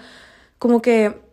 [0.59, 1.24] como que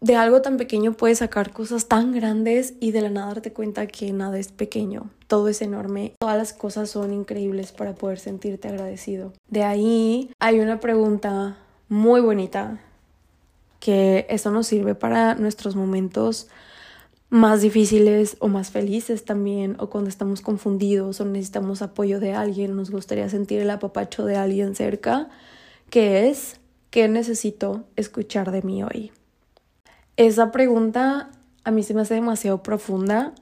[0.00, 3.86] de algo tan pequeño puedes sacar cosas tan grandes y de la nada darte cuenta
[3.86, 8.68] que nada es pequeño, todo es enorme, todas las cosas son increíbles para poder sentirte
[8.68, 9.32] agradecido.
[9.48, 11.58] De ahí hay una pregunta
[11.88, 12.80] muy bonita,
[13.78, 16.48] que eso nos sirve para nuestros momentos
[17.28, 22.74] más difíciles o más felices también, o cuando estamos confundidos o necesitamos apoyo de alguien,
[22.74, 25.28] nos gustaría sentir el apapacho de alguien cerca,
[25.90, 26.58] que es,
[26.90, 29.12] ¿qué necesito escuchar de mí hoy?
[30.20, 31.30] Esa pregunta
[31.64, 33.32] a mí se me hace demasiado profunda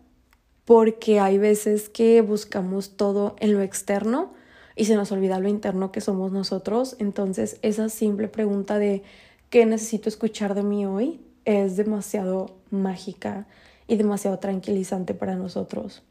[0.64, 4.32] porque hay veces que buscamos todo en lo externo
[4.76, 6.94] y se nos olvida lo interno que somos nosotros.
[7.00, 9.02] Entonces, esa simple pregunta de
[9.50, 11.20] ¿qué necesito escuchar de mí hoy?
[11.44, 13.48] es demasiado mágica
[13.88, 16.04] y demasiado tranquilizante para nosotros.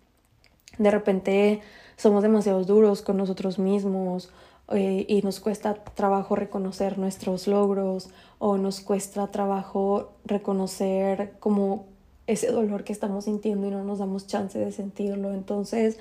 [0.78, 1.62] De repente
[1.96, 4.32] somos demasiado duros con nosotros mismos
[4.70, 11.86] eh, y nos cuesta trabajo reconocer nuestros logros o nos cuesta trabajo reconocer como
[12.28, 15.34] ese dolor que estamos sintiendo y no nos damos chance de sentirlo.
[15.34, 15.98] Entonces,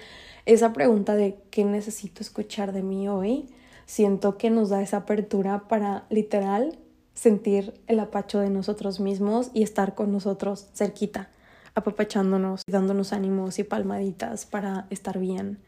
[0.46, 3.48] esa pregunta de qué necesito escuchar de mí hoy,
[3.86, 6.76] siento que nos da esa apertura para literal
[7.14, 11.30] sentir el apacho de nosotros mismos y estar con nosotros cerquita,
[11.76, 15.58] apapachándonos, dándonos ánimos y palmaditas para estar bien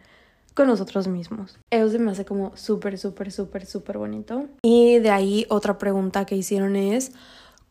[0.59, 1.57] con nosotros mismos.
[1.71, 4.47] Eso se me hace como súper, súper, súper, súper bonito.
[4.61, 7.13] Y de ahí otra pregunta que hicieron es,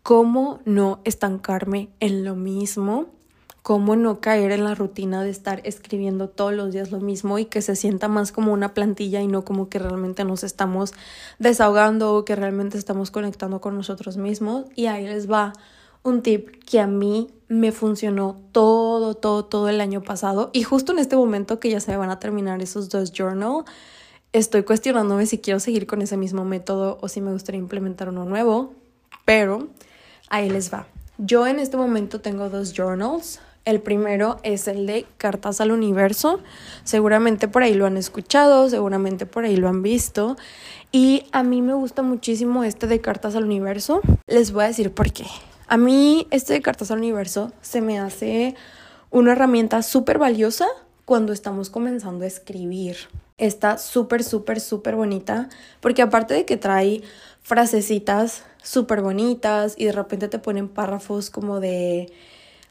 [0.04, 3.08] cómo no estancarme en lo mismo,
[3.62, 7.44] cómo no caer en la rutina de estar escribiendo todos los días lo mismo y
[7.44, 10.94] que se sienta más como una plantilla y no como que realmente nos estamos
[11.40, 14.64] desahogando o que realmente estamos conectando con nosotros mismos.
[14.76, 15.52] Y ahí les va
[16.04, 20.92] un tip que a mí me funcionó todo, todo, todo el año pasado y justo
[20.92, 23.64] en este momento que ya se van a terminar esos dos journal,
[24.34, 28.26] estoy cuestionándome si quiero seguir con ese mismo método o si me gustaría implementar uno
[28.26, 28.74] nuevo,
[29.26, 29.68] pero
[30.30, 30.88] Ahí les va.
[31.18, 33.40] Yo en este momento tengo dos journals.
[33.66, 36.40] El primero es el de Cartas al Universo.
[36.84, 40.38] Seguramente por ahí lo han escuchado, seguramente por ahí lo han visto.
[40.92, 44.02] Y a mí me gusta muchísimo este de Cartas al Universo.
[44.28, 45.26] Les voy a decir por qué.
[45.70, 48.56] A mí este de Cartas al Universo se me hace
[49.12, 50.66] una herramienta súper valiosa
[51.04, 52.96] cuando estamos comenzando a escribir.
[53.38, 55.50] Está súper, súper, súper bonita
[55.82, 57.02] porque aparte de que trae
[57.42, 62.14] frasecitas súper bonitas y de repente te ponen párrafos como de,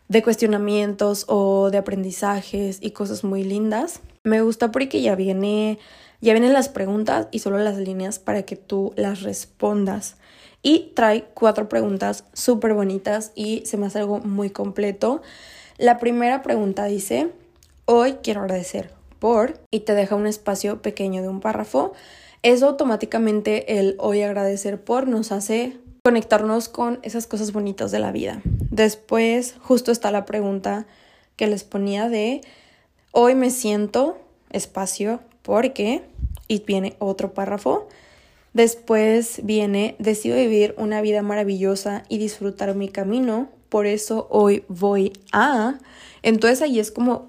[0.08, 4.00] de cuestionamientos o de aprendizajes y cosas muy lindas.
[4.24, 5.78] Me gusta porque ya viene
[6.22, 10.16] ya vienen las preguntas y solo las líneas para que tú las respondas.
[10.66, 15.22] Y trae cuatro preguntas súper bonitas y se me hace algo muy completo.
[15.78, 17.30] La primera pregunta dice,
[17.84, 18.90] hoy quiero agradecer
[19.20, 21.92] por y te deja un espacio pequeño de un párrafo.
[22.42, 28.10] Eso automáticamente el hoy agradecer por nos hace conectarnos con esas cosas bonitas de la
[28.10, 28.42] vida.
[28.72, 30.88] Después justo está la pregunta
[31.36, 32.40] que les ponía de
[33.12, 34.18] hoy me siento
[34.50, 36.02] espacio porque
[36.48, 37.86] y viene otro párrafo.
[38.56, 45.12] Después viene decido vivir una vida maravillosa y disfrutar mi camino, por eso hoy voy
[45.32, 45.78] a.
[46.22, 47.28] Entonces ahí es como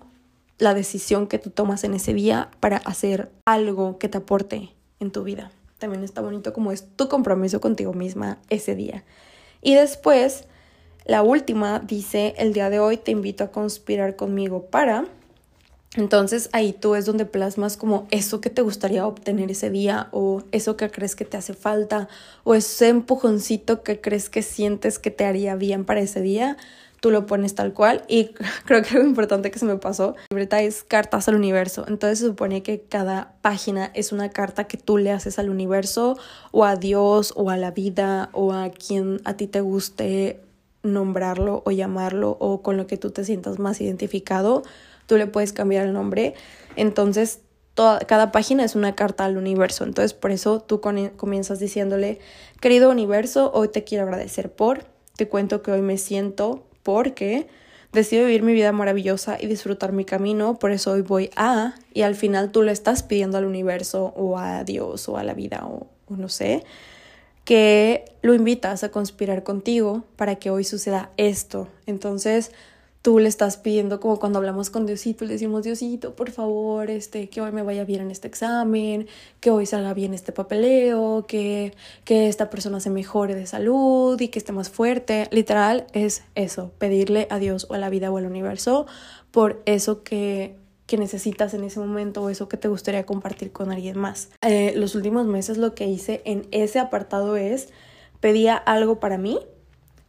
[0.57, 4.69] la decisión que tú tomas en ese día para hacer algo que te aporte
[4.99, 9.03] en tu vida también está bonito como es tu compromiso contigo misma ese día.
[9.61, 10.45] Y después,
[11.05, 15.05] la última dice, el día de hoy te invito a conspirar conmigo para...
[15.95, 20.43] Entonces ahí tú es donde plasmas como eso que te gustaría obtener ese día o
[20.51, 22.07] eso que crees que te hace falta
[22.43, 26.57] o ese empujoncito que crees que sientes que te haría bien para ese día
[26.99, 28.03] tú lo pones tal cual.
[28.07, 28.31] Y
[28.65, 32.19] creo que lo importante que se me pasó, la libreta es cartas al universo, entonces
[32.19, 36.17] se supone que cada página es una carta que tú le haces al universo
[36.51, 40.41] o a Dios o a la vida o a quien a ti te guste
[40.83, 44.63] nombrarlo o llamarlo o con lo que tú te sientas más identificado,
[45.07, 46.35] tú le puedes cambiar el nombre,
[46.75, 47.39] entonces
[47.73, 49.83] Toda, cada página es una carta al universo.
[49.83, 52.17] Entonces, por eso tú comienzas diciéndole,
[52.59, 54.85] querido universo, hoy te quiero agradecer por,
[55.15, 57.45] te cuento que hoy me siento porque
[57.91, 62.01] decido vivir mi vida maravillosa y disfrutar mi camino, por eso hoy voy a, y
[62.01, 65.65] al final tú le estás pidiendo al universo o a Dios o a la vida
[65.65, 66.63] o, o no sé,
[67.45, 71.67] que lo invitas a conspirar contigo para que hoy suceda esto.
[71.85, 72.51] Entonces,
[73.07, 77.29] tú le estás pidiendo como cuando hablamos con Diosito, le decimos, Diosito, por favor, este,
[77.29, 79.07] que hoy me vaya bien en este examen,
[79.39, 84.27] que hoy salga bien este papeleo, que, que esta persona se mejore de salud y
[84.27, 85.29] que esté más fuerte.
[85.31, 88.87] Literal es eso, pedirle a Dios o a la vida o al universo
[89.31, 93.71] por eso que que necesitas en ese momento o eso que te gustaría compartir con
[93.71, 94.31] alguien más.
[94.41, 97.69] Eh, los últimos meses lo que hice en ese apartado es
[98.19, 99.39] pedía algo para mí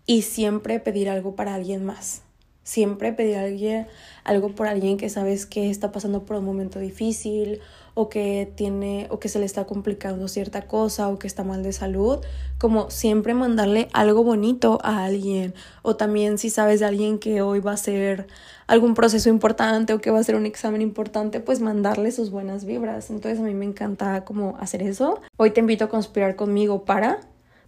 [0.05, 2.23] y siempre pedir algo para alguien más.
[2.69, 3.87] Siempre pedir a alguien,
[4.25, 7.61] algo por alguien que sabes que está pasando por un momento difícil
[7.95, 11.63] o que tiene o que se le está complicando cierta cosa o que está mal
[11.63, 12.19] de salud,
[12.59, 17.61] como siempre mandarle algo bonito a alguien o también si sabes de alguien que hoy
[17.61, 18.27] va a ser
[18.67, 22.67] algún proceso importante o que va a ser un examen importante, pues mandarle sus buenas
[22.67, 23.09] vibras.
[23.09, 25.23] Entonces a mí me encanta como hacer eso.
[25.39, 27.21] Hoy te invito a conspirar conmigo para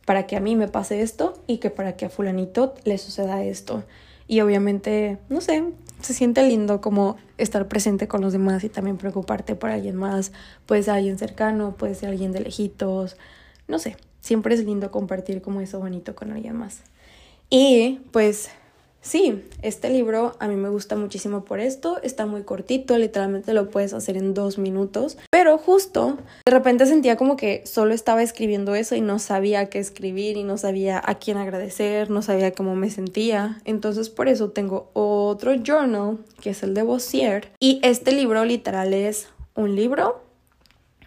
[0.04, 3.44] para que a mí me pase esto y que para que a fulanito le suceda
[3.44, 3.84] esto.
[4.30, 5.64] Y obviamente, no sé,
[6.00, 10.30] se siente lindo como estar presente con los demás y también preocuparte por alguien más.
[10.66, 13.16] Puede ser alguien cercano, puede ser alguien de lejitos,
[13.66, 13.96] no sé.
[14.20, 16.82] Siempre es lindo compartir como eso bonito con alguien más.
[17.48, 18.50] Y pues
[19.02, 23.70] Sí, este libro a mí me gusta muchísimo por esto, está muy cortito, literalmente lo
[23.70, 28.74] puedes hacer en dos minutos, pero justo de repente sentía como que solo estaba escribiendo
[28.74, 32.76] eso y no sabía qué escribir y no sabía a quién agradecer, no sabía cómo
[32.76, 37.50] me sentía, entonces por eso tengo otro journal que es el de Bossier.
[37.58, 40.22] Y este libro literal es un libro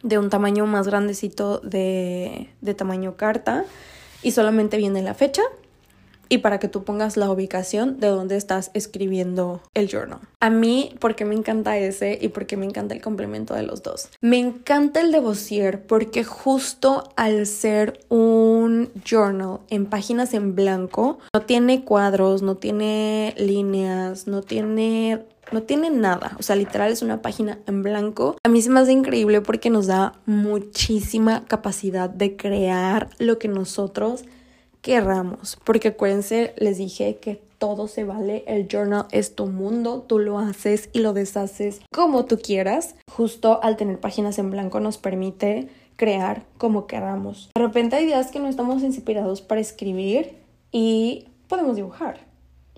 [0.01, 3.65] de un tamaño más grandecito de, de tamaño carta
[4.23, 5.43] y solamente viene la fecha
[6.29, 10.19] y para que tú pongas la ubicación de donde estás escribiendo el journal.
[10.39, 14.09] A mí, porque me encanta ese y porque me encanta el complemento de los dos.
[14.21, 21.19] Me encanta el de Bossier porque justo al ser un journal en páginas en blanco,
[21.33, 27.01] no tiene cuadros, no tiene líneas, no tiene no tiene nada, o sea, literal es
[27.03, 28.37] una página en blanco.
[28.43, 33.47] A mí se me hace increíble porque nos da muchísima capacidad de crear lo que
[33.47, 34.23] nosotros
[34.83, 40.19] querramos, porque acuérdense, les dije que todo se vale, el journal es tu mundo, tú
[40.19, 42.95] lo haces y lo deshaces como tú quieras.
[43.09, 47.49] Justo al tener páginas en blanco nos permite crear como queramos.
[47.55, 50.35] De repente hay días que no estamos inspirados para escribir
[50.73, 52.19] y podemos dibujar.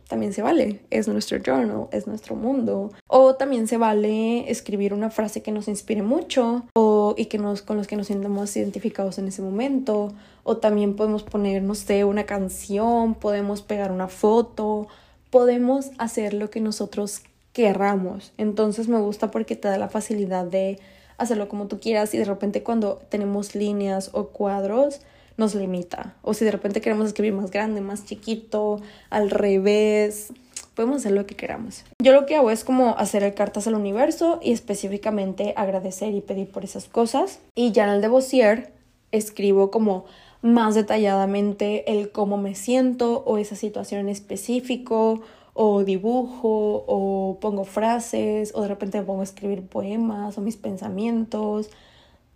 [0.07, 2.91] También se vale, es nuestro journal, es nuestro mundo.
[3.07, 7.63] O también se vale escribir una frase que nos inspire mucho o y que nos
[7.63, 10.13] con los que nos sientamos identificados en ese momento
[10.47, 14.87] o también podemos poner, no sé, una canción, podemos pegar una foto,
[15.31, 18.31] podemos hacer lo que nosotros querramos.
[18.37, 20.79] Entonces me gusta porque te da la facilidad de
[21.17, 25.01] hacerlo como tú quieras y de repente cuando tenemos líneas o cuadros
[25.35, 26.13] nos limita.
[26.21, 30.31] O si de repente queremos escribir más grande, más chiquito, al revés,
[30.75, 31.85] podemos hacer lo que queramos.
[31.99, 36.51] Yo lo que hago es como hacer cartas al universo y específicamente agradecer y pedir
[36.51, 37.39] por esas cosas.
[37.55, 38.69] Y ya en el de
[39.11, 40.05] escribo como
[40.45, 45.21] más detalladamente el cómo me siento o esa situación en específico
[45.53, 50.55] o dibujo o pongo frases o de repente me pongo a escribir poemas o mis
[50.55, 51.71] pensamientos.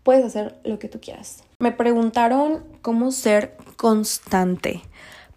[0.01, 1.43] Puedes hacer lo que tú quieras.
[1.60, 4.82] Me preguntaron cómo ser constante.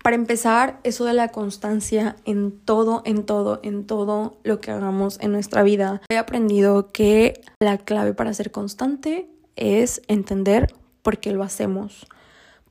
[0.03, 5.21] Para empezar, eso de la constancia en todo, en todo, en todo lo que hagamos
[5.21, 6.01] en nuestra vida.
[6.09, 12.07] He aprendido que la clave para ser constante es entender por qué lo hacemos.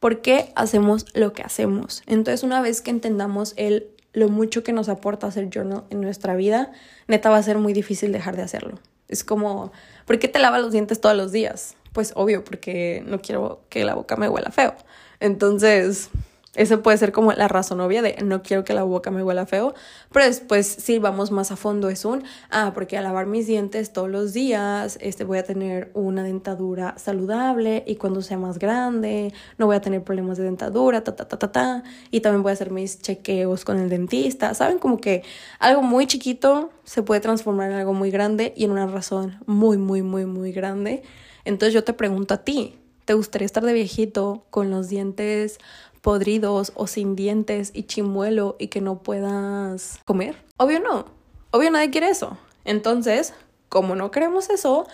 [0.01, 2.03] ¿Por qué hacemos lo que hacemos?
[2.07, 6.35] Entonces, una vez que entendamos el lo mucho que nos aporta hacer journal en nuestra
[6.35, 6.71] vida,
[7.07, 8.79] neta va a ser muy difícil dejar de hacerlo.
[9.07, 9.71] Es como,
[10.05, 11.75] ¿por qué te lavas los dientes todos los días?
[11.93, 14.75] Pues obvio, porque no quiero que la boca me huela feo.
[15.19, 16.09] Entonces,
[16.53, 19.45] eso puede ser como la razón obvia de no quiero que la boca me huela
[19.45, 19.73] feo,
[20.11, 23.93] pero después si vamos más a fondo es un, ah, porque al lavar mis dientes
[23.93, 29.33] todos los días, este voy a tener una dentadura saludable y cuando sea más grande
[29.57, 32.49] no voy a tener problemas de dentadura, ta ta ta ta ta, y también voy
[32.49, 35.23] a hacer mis chequeos con el dentista, saben como que
[35.59, 39.77] algo muy chiquito se puede transformar en algo muy grande y en una razón muy
[39.77, 41.03] muy muy muy grande.
[41.45, 42.75] Entonces yo te pregunto a ti,
[43.05, 45.59] ¿te gustaría estar de viejito con los dientes
[46.01, 50.35] podridos o sin dientes y chimuelo y que no puedas comer?
[50.57, 51.05] Obvio no.
[51.51, 52.37] Obvio nadie quiere eso.
[52.65, 53.33] Entonces,
[53.69, 54.87] como no queremos eso,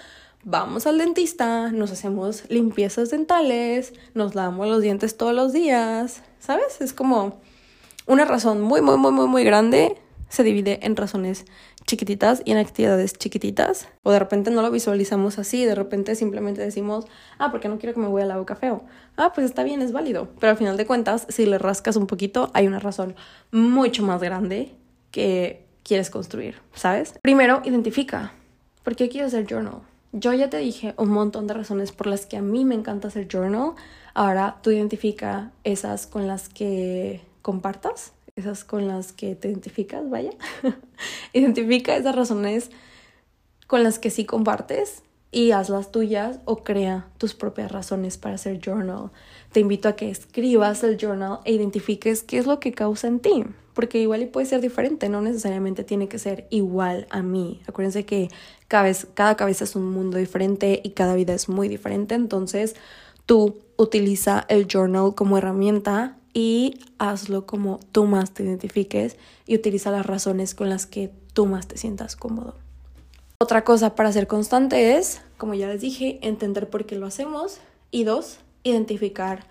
[0.44, 6.80] vamos al dentista, nos hacemos limpiezas dentales, nos lavamos los dientes todos los días, ¿sabes?
[6.82, 7.40] Es como
[8.06, 9.98] una razón muy, muy, muy, muy, muy grande.
[10.30, 11.46] Se divide en razones
[11.88, 13.88] chiquititas y en actividades chiquititas.
[14.04, 17.06] O de repente no lo visualizamos así, de repente simplemente decimos,
[17.40, 18.84] ah, porque no quiero que me voy a la boca feo.
[19.16, 20.30] Ah, pues está bien, es válido.
[20.40, 23.16] Pero al final de cuentas, si le rascas un poquito, hay una razón
[23.52, 24.76] mucho más grande
[25.10, 27.16] que quieres construir, ¿sabes?
[27.24, 28.34] Primero, identifica.
[28.84, 29.82] ¿Por qué quieres hacer journal?
[30.12, 33.08] Yo ya te dije un montón de razones por las que a mí me encanta
[33.08, 33.74] hacer journal.
[34.14, 40.32] Ahora tú identifica esas con las que compartas esas con las que te identificas, vaya.
[41.34, 42.70] Identifica esas razones
[43.66, 48.60] con las que sí compartes y hazlas tuyas o crea tus propias razones para hacer
[48.64, 49.12] journal.
[49.52, 53.20] Te invito a que escribas el journal e identifiques qué es lo que causa en
[53.20, 57.62] ti, porque igual y puede ser diferente, no necesariamente tiene que ser igual a mí.
[57.68, 58.30] Acuérdense que
[58.68, 62.76] cada, cada cabeza es un mundo diferente y cada vida es muy diferente, entonces
[63.26, 69.92] tú utiliza el journal como herramienta y hazlo como tú más te identifiques y utiliza
[69.92, 72.56] las razones con las que tú más te sientas cómodo.
[73.40, 77.60] Otra cosa para ser constante es, como ya les dije, entender por qué lo hacemos
[77.92, 79.46] y dos, identificar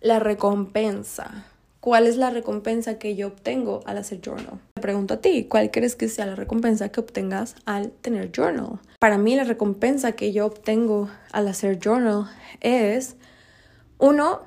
[0.00, 1.46] la recompensa.
[1.80, 4.60] ¿Cuál es la recompensa que yo obtengo al hacer journal?
[4.74, 8.78] Te pregunto a ti, ¿cuál crees que sea la recompensa que obtengas al tener journal?
[9.00, 12.30] Para mí la recompensa que yo obtengo al hacer journal
[12.60, 13.16] es,
[13.98, 14.42] uno,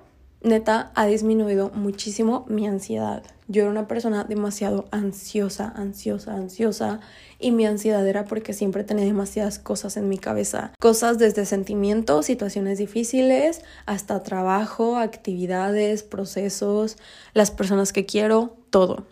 [0.46, 3.24] neta ha disminuido muchísimo mi ansiedad.
[3.48, 7.00] Yo era una persona demasiado ansiosa, ansiosa, ansiosa
[7.40, 10.72] y mi ansiedad era porque siempre tenía demasiadas cosas en mi cabeza.
[10.80, 16.98] Cosas desde sentimientos, situaciones difíciles, hasta trabajo, actividades, procesos,
[17.34, 19.06] las personas que quiero, todo.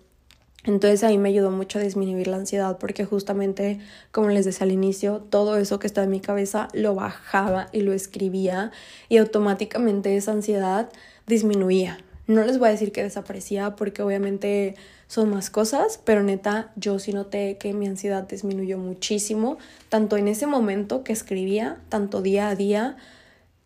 [0.65, 3.79] Entonces ahí me ayudó mucho a disminuir la ansiedad porque justamente,
[4.11, 7.81] como les decía al inicio, todo eso que está en mi cabeza lo bajaba y
[7.81, 8.71] lo escribía
[9.09, 10.89] y automáticamente esa ansiedad
[11.27, 11.97] disminuía.
[12.25, 14.75] No les voy a decir que desaparecía porque obviamente
[15.07, 19.57] son más cosas, pero neta, yo sí noté que mi ansiedad disminuyó muchísimo,
[19.89, 22.97] tanto en ese momento que escribía, tanto día a día.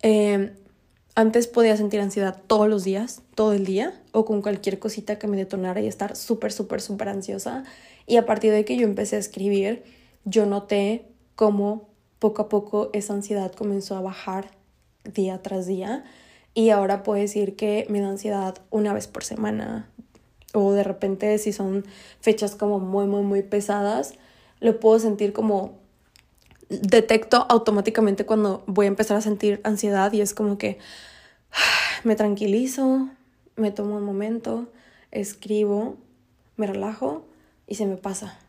[0.01, 0.53] Em,
[1.15, 5.27] antes podía sentir ansiedad todos los días, todo el día, o con cualquier cosita que
[5.27, 7.63] me detonara y estar súper, súper, súper ansiosa.
[8.07, 9.83] Y a partir de que yo empecé a escribir,
[10.25, 11.05] yo noté
[11.35, 11.89] cómo
[12.19, 14.49] poco a poco esa ansiedad comenzó a bajar
[15.05, 16.03] día tras día
[16.57, 19.87] y ahora puedo decir que me da ansiedad una vez por semana
[20.55, 21.85] o de repente si son
[22.19, 24.15] fechas como muy, muy, muy pesadas,
[24.59, 25.77] lo puedo sentir como
[26.69, 30.79] detecto automáticamente cuando voy a empezar a sentir ansiedad y es como que
[32.03, 33.07] me tranquilizo,
[33.55, 34.67] me tomo un momento,
[35.11, 35.97] escribo,
[36.55, 37.27] me relajo
[37.67, 38.39] y se me pasa.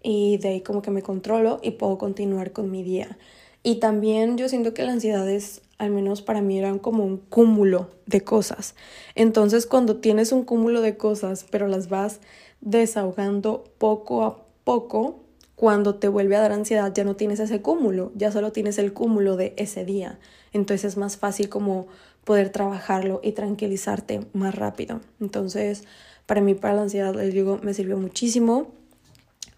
[0.00, 3.18] Y de ahí como que me controlo y puedo continuar con mi día.
[3.64, 7.18] Y también yo siento que la ansiedad es al menos para mí eran como un
[7.18, 8.74] cúmulo de cosas.
[9.14, 12.20] Entonces cuando tienes un cúmulo de cosas, pero las vas
[12.60, 15.24] desahogando poco a poco,
[15.54, 18.92] cuando te vuelve a dar ansiedad ya no tienes ese cúmulo, ya solo tienes el
[18.92, 20.18] cúmulo de ese día.
[20.52, 21.88] Entonces es más fácil como
[22.24, 25.00] poder trabajarlo y tranquilizarte más rápido.
[25.20, 25.84] Entonces,
[26.26, 28.72] para mí, para la ansiedad, les digo, me sirvió muchísimo.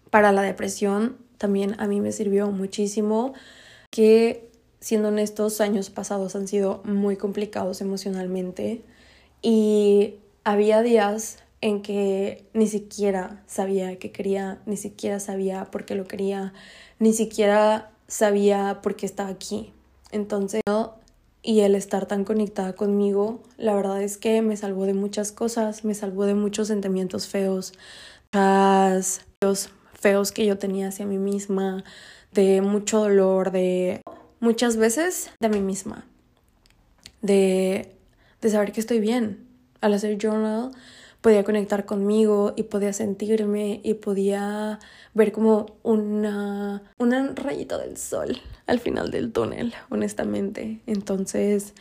[0.09, 3.33] Para la depresión, también a mí me sirvió muchísimo
[3.89, 4.50] que
[4.81, 8.81] siendo honestos, años pasados han sido muy complicados emocionalmente
[9.41, 15.95] y había días en que ni siquiera sabía qué quería, ni siquiera sabía por qué
[15.95, 16.53] lo quería,
[16.99, 19.71] ni siquiera sabía por qué estaba aquí.
[20.11, 20.61] Entonces,
[21.43, 25.85] y el estar tan conectada conmigo, la verdad es que me salvó de muchas cosas,
[25.85, 27.73] me salvó de muchos sentimientos feos,
[28.33, 31.83] muchos feos que yo tenía hacia mí misma,
[32.31, 34.00] de mucho dolor, de
[34.41, 36.03] muchas veces de mí misma,
[37.21, 37.95] de,
[38.41, 39.47] de saber que estoy bien.
[39.79, 40.71] Al hacer journal
[41.21, 44.79] podía conectar conmigo y podía sentirme y podía
[45.13, 50.81] ver como una, una rayita del sol al final del túnel, honestamente.
[50.87, 51.73] Entonces,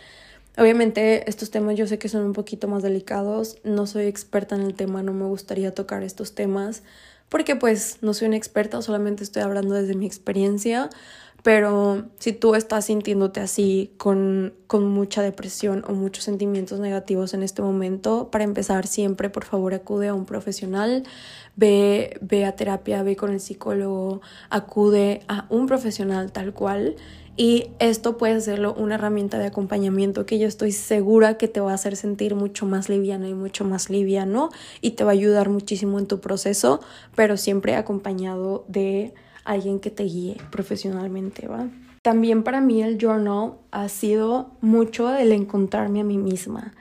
[0.56, 4.62] obviamente estos temas yo sé que son un poquito más delicados, no soy experta en
[4.62, 6.82] el tema, no me gustaría tocar estos temas
[7.30, 10.90] porque pues no soy una experta, solamente estoy hablando desde mi experiencia,
[11.42, 17.42] pero si tú estás sintiéndote así, con, con mucha depresión o muchos sentimientos negativos en
[17.42, 21.04] este momento, para empezar siempre, por favor, acude a un profesional,
[21.56, 24.20] ve, ve a terapia, ve con el psicólogo,
[24.50, 26.96] acude a un profesional tal cual.
[27.36, 31.70] Y esto puede hacerlo una herramienta de acompañamiento que yo estoy segura que te va
[31.70, 34.50] a hacer sentir mucho más liviana y mucho más liviano
[34.82, 36.80] y te va a ayudar muchísimo en tu proceso,
[37.14, 39.14] pero siempre acompañado de
[39.44, 41.68] alguien que te guíe profesionalmente, ¿va?
[42.02, 46.72] También para mí el journal ha sido mucho el encontrarme a mí misma.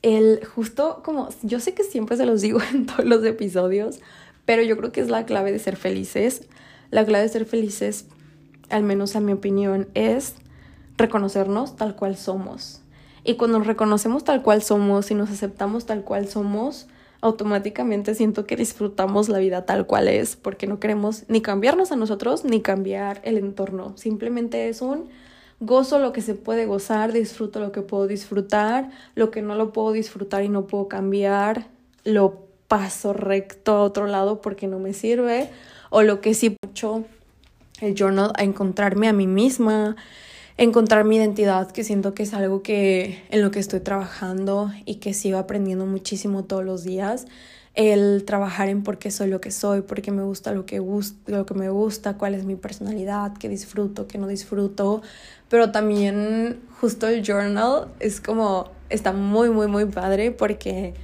[0.00, 4.00] El justo como, yo sé que siempre se los digo en todos los episodios,
[4.44, 6.48] pero yo creo que es la clave de ser felices.
[6.90, 8.06] La clave de ser felices,
[8.70, 10.34] al menos a mi opinión, es
[10.96, 12.80] reconocernos tal cual somos.
[13.24, 16.88] Y cuando nos reconocemos tal cual somos y nos aceptamos tal cual somos,
[17.22, 21.96] automáticamente siento que disfrutamos la vida tal cual es, porque no queremos ni cambiarnos a
[21.96, 23.96] nosotros ni cambiar el entorno.
[23.96, 25.08] Simplemente es un
[25.60, 29.72] gozo lo que se puede gozar, disfruto lo que puedo disfrutar, lo que no lo
[29.72, 31.68] puedo disfrutar y no puedo cambiar,
[32.04, 35.48] lo paso recto a otro lado porque no me sirve,
[35.90, 37.04] o lo que sí mucho
[37.80, 39.94] el journal a encontrarme a mí misma,
[40.62, 44.96] encontrar mi identidad, que siento que es algo que en lo que estoy trabajando y
[44.96, 47.26] que sigo aprendiendo muchísimo todos los días.
[47.74, 50.80] El trabajar en por qué soy lo que soy, por qué me gusta lo que,
[51.26, 55.02] lo que me gusta, cuál es mi personalidad, qué disfruto, qué no disfruto.
[55.48, 60.94] Pero también justo el journal es como, está muy, muy, muy padre porque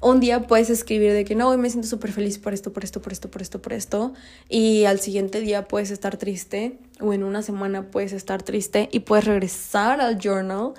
[0.00, 2.84] un día puedes escribir de que no, hoy me siento súper feliz por esto, por
[2.84, 4.12] esto, por esto, por esto, por esto,
[4.48, 9.00] y al siguiente día puedes estar triste, o en una semana puedes estar triste, y
[9.00, 10.74] puedes regresar al journal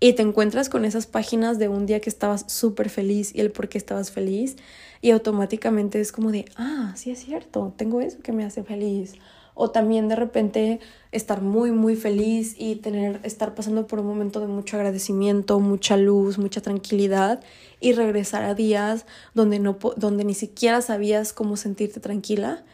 [0.00, 3.52] y te encuentras con esas páginas de un día que estabas súper feliz y el
[3.52, 4.56] por qué estabas feliz,
[5.00, 9.14] y automáticamente es como de, ah, sí es cierto, tengo eso que me hace feliz
[9.54, 10.80] o también de repente
[11.10, 15.96] estar muy muy feliz y tener estar pasando por un momento de mucho agradecimiento, mucha
[15.96, 17.42] luz, mucha tranquilidad
[17.80, 22.64] y regresar a días donde no donde ni siquiera sabías cómo sentirte tranquila,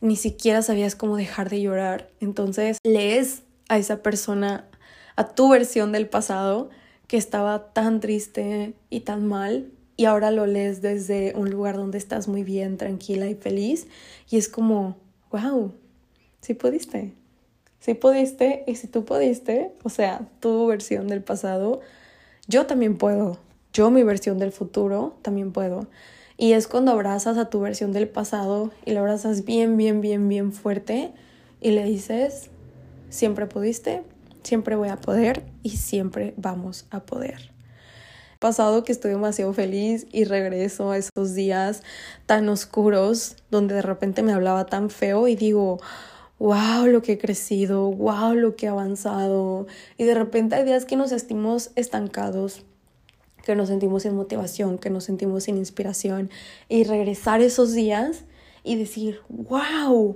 [0.00, 2.10] ni siquiera sabías cómo dejar de llorar.
[2.20, 4.66] Entonces, lees a esa persona
[5.16, 6.70] a tu versión del pasado
[7.06, 11.98] que estaba tan triste y tan mal y ahora lo lees desde un lugar donde
[11.98, 13.86] estás muy bien, tranquila y feliz
[14.30, 14.96] y es como,
[15.30, 15.72] wow,
[16.42, 17.14] si pudiste.
[17.80, 21.80] Si pudiste y si tú pudiste, o sea, tu versión del pasado,
[22.46, 23.38] yo también puedo.
[23.72, 25.88] Yo mi versión del futuro también puedo.
[26.36, 30.28] Y es cuando abrazas a tu versión del pasado y la abrazas bien, bien, bien,
[30.28, 31.12] bien fuerte
[31.60, 32.50] y le dices,
[33.08, 34.02] siempre pudiste,
[34.42, 37.52] siempre voy a poder y siempre vamos a poder.
[38.40, 41.82] Pasado que estoy demasiado feliz y regreso a esos días
[42.26, 45.78] tan oscuros donde de repente me hablaba tan feo y digo,
[46.42, 49.68] wow, lo que he crecido, wow, lo que he avanzado.
[49.96, 52.64] Y de repente hay días que nos sentimos estancados,
[53.44, 56.30] que nos sentimos sin motivación, que nos sentimos sin inspiración.
[56.68, 58.24] Y regresar esos días
[58.64, 60.14] y decir, wow.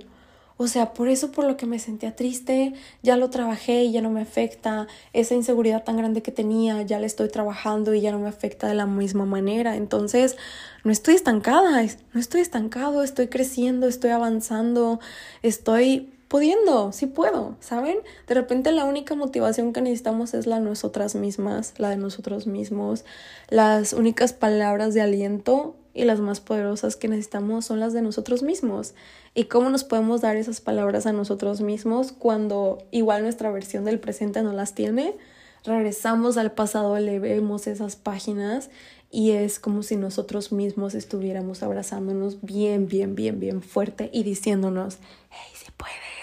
[0.57, 2.73] O sea, por eso por lo que me sentía triste,
[3.03, 4.87] ya lo trabajé y ya no me afecta.
[5.13, 8.67] Esa inseguridad tan grande que tenía, ya la estoy trabajando y ya no me afecta
[8.67, 9.77] de la misma manera.
[9.77, 10.35] Entonces,
[10.83, 14.99] no estoy estancada, no estoy estancado, estoy creciendo, estoy avanzando,
[15.41, 17.97] estoy pudiendo, sí puedo, ¿saben?
[18.27, 22.47] De repente la única motivación que necesitamos es la de nosotras mismas, la de nosotros
[22.47, 23.05] mismos.
[23.49, 28.43] Las únicas palabras de aliento y las más poderosas que necesitamos son las de nosotros
[28.43, 28.93] mismos.
[29.33, 33.99] ¿Y cómo nos podemos dar esas palabras a nosotros mismos cuando igual nuestra versión del
[33.99, 35.15] presente no las tiene?
[35.63, 38.69] Regresamos al pasado, le vemos esas páginas
[39.09, 44.99] y es como si nosotros mismos estuviéramos abrazándonos bien, bien, bien, bien fuerte y diciéndonos,
[45.29, 46.16] hey, si puedes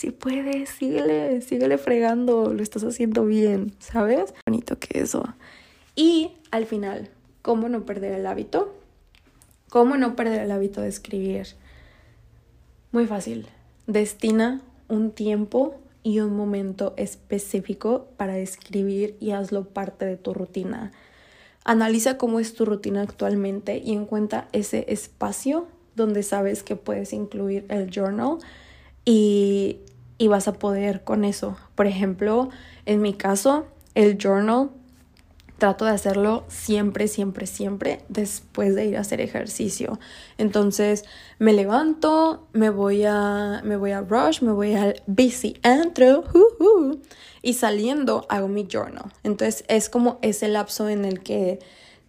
[0.00, 4.32] si puedes, síguele, síguele fregando, lo estás haciendo bien, ¿sabes?
[4.46, 5.22] Bonito que eso.
[5.94, 7.10] Y al final,
[7.42, 8.74] ¿cómo no perder el hábito?
[9.68, 11.48] ¿Cómo no perder el hábito de escribir?
[12.92, 13.46] Muy fácil.
[13.86, 20.92] Destina un tiempo y un momento específico para escribir y hazlo parte de tu rutina.
[21.62, 27.66] Analiza cómo es tu rutina actualmente y encuentra ese espacio donde sabes que puedes incluir
[27.68, 28.38] el journal
[29.04, 29.80] y,
[30.20, 31.56] y vas a poder con eso.
[31.74, 32.50] Por ejemplo,
[32.84, 33.64] en mi caso,
[33.94, 34.68] el journal
[35.56, 39.98] trato de hacerlo siempre, siempre, siempre después de ir a hacer ejercicio.
[40.36, 41.06] Entonces
[41.38, 46.24] me levanto, me voy a, me voy a Rush, me voy al busy antro,
[47.40, 49.10] y saliendo hago mi journal.
[49.22, 51.60] Entonces es como ese lapso en el que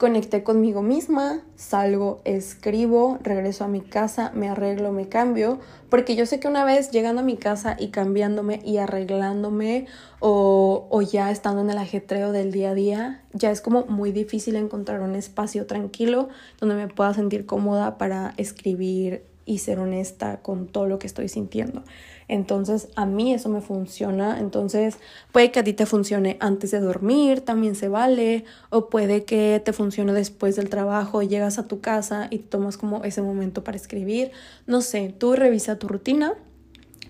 [0.01, 5.59] conecté conmigo misma, salgo, escribo, regreso a mi casa, me arreglo, me cambio,
[5.91, 9.85] porque yo sé que una vez llegando a mi casa y cambiándome y arreglándome
[10.19, 14.11] o, o ya estando en el ajetreo del día a día, ya es como muy
[14.11, 16.29] difícil encontrar un espacio tranquilo
[16.59, 21.27] donde me pueda sentir cómoda para escribir y ser honesta con todo lo que estoy
[21.27, 21.83] sintiendo.
[22.31, 24.39] Entonces a mí eso me funciona.
[24.39, 24.97] Entonces
[25.33, 28.45] puede que a ti te funcione antes de dormir, también se vale.
[28.69, 33.03] O puede que te funcione después del trabajo, llegas a tu casa y tomas como
[33.03, 34.31] ese momento para escribir.
[34.65, 36.35] No sé, tú revisa tu rutina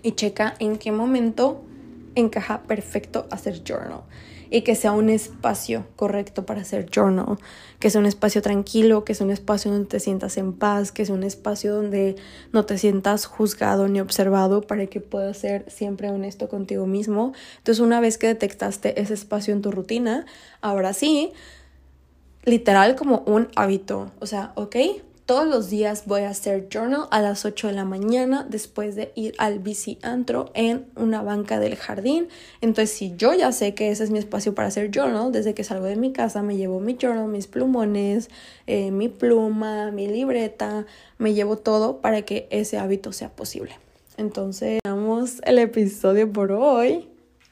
[0.01, 1.61] y checa en qué momento
[2.15, 4.01] encaja perfecto hacer journal
[4.51, 7.37] y que sea un espacio correcto para hacer journal,
[7.79, 11.05] que sea un espacio tranquilo, que sea un espacio donde te sientas en paz, que
[11.05, 12.17] sea un espacio donde
[12.51, 17.33] no te sientas juzgado ni observado para que puedas ser siempre honesto contigo mismo.
[17.59, 20.25] Entonces, una vez que detectaste ese espacio en tu rutina,
[20.59, 21.31] ahora sí,
[22.43, 24.75] literal como un hábito, o sea, ok,
[25.31, 29.13] todos los días voy a hacer journal a las 8 de la mañana después de
[29.15, 32.27] ir al bici antro en una banca del jardín.
[32.59, 35.63] Entonces, si yo ya sé que ese es mi espacio para hacer journal, desde que
[35.63, 38.29] salgo de mi casa me llevo mi journal, mis plumones,
[38.67, 40.85] eh, mi pluma, mi libreta,
[41.17, 43.71] me llevo todo para que ese hábito sea posible.
[44.17, 47.07] Entonces, damos el episodio por hoy.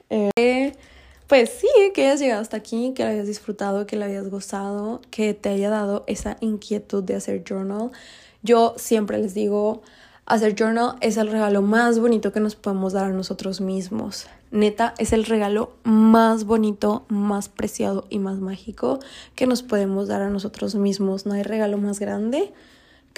[0.10, 0.74] Eh,
[1.30, 5.00] pues sí, que hayas llegado hasta aquí, que lo hayas disfrutado, que lo hayas gozado,
[5.12, 7.92] que te haya dado esa inquietud de hacer journal.
[8.42, 9.84] Yo siempre les digo,
[10.26, 14.26] hacer journal es el regalo más bonito que nos podemos dar a nosotros mismos.
[14.50, 18.98] Neta, es el regalo más bonito, más preciado y más mágico
[19.36, 21.28] que nos podemos dar a nosotros mismos.
[21.28, 22.52] No hay regalo más grande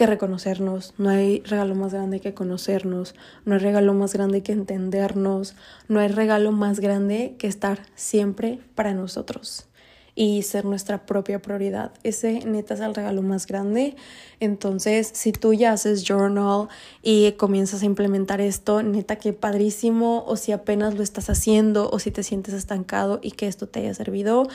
[0.01, 3.13] que reconocernos, no hay regalo más grande que conocernos,
[3.45, 5.53] no hay regalo más grande que entendernos,
[5.87, 9.67] no hay regalo más grande que estar siempre para nosotros
[10.15, 11.91] y ser nuestra propia prioridad.
[12.01, 13.95] Ese neta es el regalo más grande.
[14.39, 16.67] Entonces, si tú ya haces journal
[17.03, 21.99] y comienzas a implementar esto, neta que padrísimo, o si apenas lo estás haciendo, o
[21.99, 24.47] si te sientes estancado y que esto te haya servido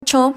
[0.00, 0.32] mucho.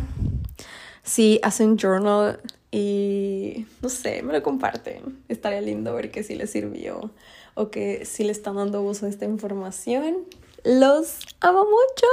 [1.02, 2.42] Si hacen journal,
[2.74, 5.24] y no sé, me lo comparten.
[5.30, 7.12] Estaría lindo ver que sí les sirvió
[7.54, 10.26] o que sí le están dando uso a esta información.
[10.64, 12.08] Los amo mucho.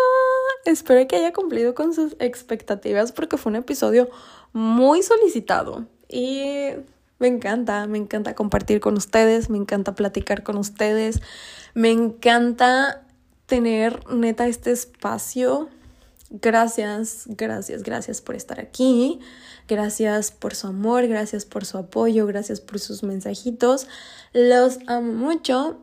[0.67, 4.11] Espero que haya cumplido con sus expectativas porque fue un episodio
[4.53, 6.73] muy solicitado y
[7.19, 11.23] me encanta, me encanta compartir con ustedes, me encanta platicar con ustedes,
[11.73, 13.07] me encanta
[13.47, 15.71] tener neta este espacio
[16.31, 19.19] Gracias, gracias, gracias por estar aquí.
[19.71, 23.87] Gracias por su amor, gracias por su apoyo, gracias por sus mensajitos.
[24.33, 25.79] Los amo mucho.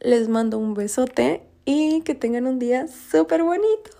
[0.00, 3.90] Les mando un besote y que tengan un día súper bonito.